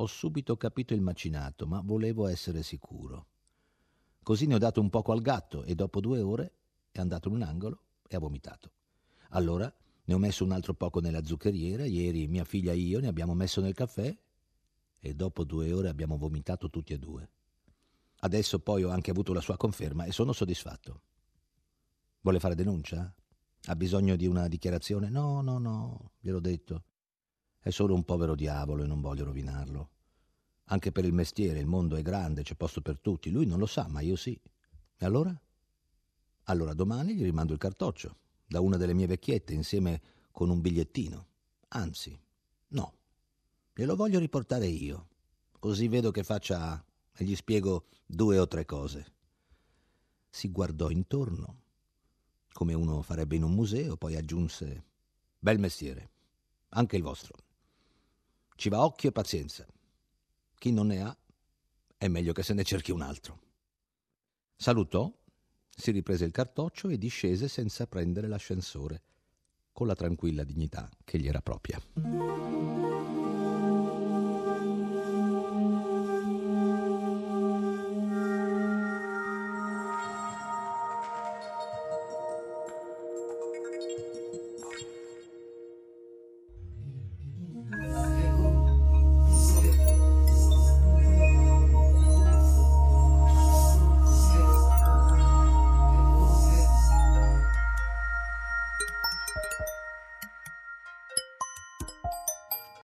Ho 0.00 0.06
subito 0.06 0.56
capito 0.56 0.94
il 0.94 1.00
macinato, 1.00 1.66
ma 1.68 1.80
volevo 1.84 2.26
essere 2.26 2.64
sicuro. 2.64 3.26
Così 4.24 4.46
ne 4.46 4.56
ho 4.56 4.58
dato 4.58 4.80
un 4.80 4.90
poco 4.90 5.12
al 5.12 5.22
gatto 5.22 5.62
e 5.62 5.76
dopo 5.76 6.00
due 6.00 6.20
ore 6.20 6.52
è 6.90 6.98
andato 6.98 7.28
in 7.28 7.34
un 7.36 7.42
angolo 7.42 7.82
e 8.08 8.16
ha 8.16 8.18
vomitato. 8.18 8.72
Allora 9.30 9.72
ne 10.04 10.14
ho 10.14 10.18
messo 10.18 10.42
un 10.42 10.50
altro 10.50 10.74
poco 10.74 10.98
nella 10.98 11.24
zuccheriera, 11.24 11.84
ieri 11.84 12.26
mia 12.26 12.44
figlia 12.44 12.72
e 12.72 12.76
io 12.76 12.98
ne 12.98 13.06
abbiamo 13.06 13.34
messo 13.34 13.60
nel 13.60 13.74
caffè 13.74 14.16
e 15.00 15.14
dopo 15.14 15.44
due 15.44 15.72
ore 15.72 15.88
abbiamo 15.88 16.16
vomitato 16.16 16.70
tutti 16.70 16.92
e 16.92 16.98
due. 16.98 17.30
Adesso 18.20 18.58
poi 18.58 18.82
ho 18.82 18.90
anche 18.90 19.10
avuto 19.10 19.32
la 19.32 19.40
sua 19.40 19.56
conferma 19.56 20.04
e 20.04 20.12
sono 20.12 20.32
soddisfatto. 20.32 21.02
Vuole 22.20 22.40
fare 22.40 22.54
denuncia? 22.54 23.14
Ha 23.66 23.76
bisogno 23.76 24.16
di 24.16 24.26
una 24.26 24.48
dichiarazione? 24.48 25.08
No, 25.08 25.40
no, 25.40 25.58
no, 25.58 26.12
gliel'ho 26.18 26.40
detto. 26.40 26.84
È 27.60 27.70
solo 27.70 27.94
un 27.94 28.04
povero 28.04 28.34
diavolo 28.34 28.82
e 28.82 28.86
non 28.86 29.00
voglio 29.00 29.24
rovinarlo. 29.24 29.90
Anche 30.70 30.92
per 30.92 31.04
il 31.04 31.12
mestiere, 31.12 31.60
il 31.60 31.66
mondo 31.66 31.96
è 31.96 32.02
grande, 32.02 32.42
c'è 32.42 32.54
posto 32.54 32.80
per 32.80 32.98
tutti. 32.98 33.30
Lui 33.30 33.46
non 33.46 33.58
lo 33.58 33.66
sa, 33.66 33.86
ma 33.88 34.00
io 34.00 34.16
sì. 34.16 34.38
E 34.96 35.04
allora? 35.04 35.38
Allora 36.44 36.74
domani 36.74 37.14
gli 37.14 37.22
rimando 37.22 37.52
il 37.52 37.58
cartoccio, 37.58 38.16
da 38.46 38.60
una 38.60 38.76
delle 38.76 38.94
mie 38.94 39.06
vecchiette, 39.06 39.54
insieme 39.54 40.00
con 40.32 40.50
un 40.50 40.60
bigliettino. 40.60 41.26
Anzi, 41.68 42.18
no, 42.68 42.97
glielo 43.78 43.94
voglio 43.94 44.18
riportare 44.18 44.66
io. 44.66 45.06
Così 45.56 45.86
vedo 45.86 46.10
che 46.10 46.24
faccia 46.24 46.84
e 47.12 47.24
gli 47.24 47.36
spiego 47.36 47.86
due 48.04 48.36
o 48.36 48.48
tre 48.48 48.64
cose. 48.64 49.12
Si 50.28 50.50
guardò 50.50 50.90
intorno, 50.90 51.62
come 52.52 52.74
uno 52.74 53.02
farebbe 53.02 53.36
in 53.36 53.44
un 53.44 53.54
museo, 53.54 53.96
poi 53.96 54.16
aggiunse: 54.16 54.84
Bel 55.38 55.60
mestiere, 55.60 56.10
anche 56.70 56.96
il 56.96 57.02
vostro. 57.02 57.36
Ci 58.56 58.68
va 58.68 58.84
occhio 58.84 59.10
e 59.10 59.12
pazienza. 59.12 59.64
Chi 60.54 60.72
non 60.72 60.88
ne 60.88 61.00
ha 61.00 61.16
è 61.96 62.08
meglio 62.08 62.32
che 62.32 62.42
se 62.42 62.54
ne 62.54 62.64
cerchi 62.64 62.90
un 62.90 63.02
altro. 63.02 63.40
Salutò, 64.56 65.08
si 65.70 65.92
riprese 65.92 66.24
il 66.24 66.32
cartoccio 66.32 66.88
e 66.88 66.98
discese 66.98 67.46
senza 67.46 67.86
prendere 67.86 68.26
l'ascensore, 68.26 69.02
con 69.70 69.86
la 69.86 69.94
tranquilla 69.94 70.42
dignità 70.42 70.90
che 71.04 71.20
gli 71.20 71.28
era 71.28 71.40
propria. 71.40 71.80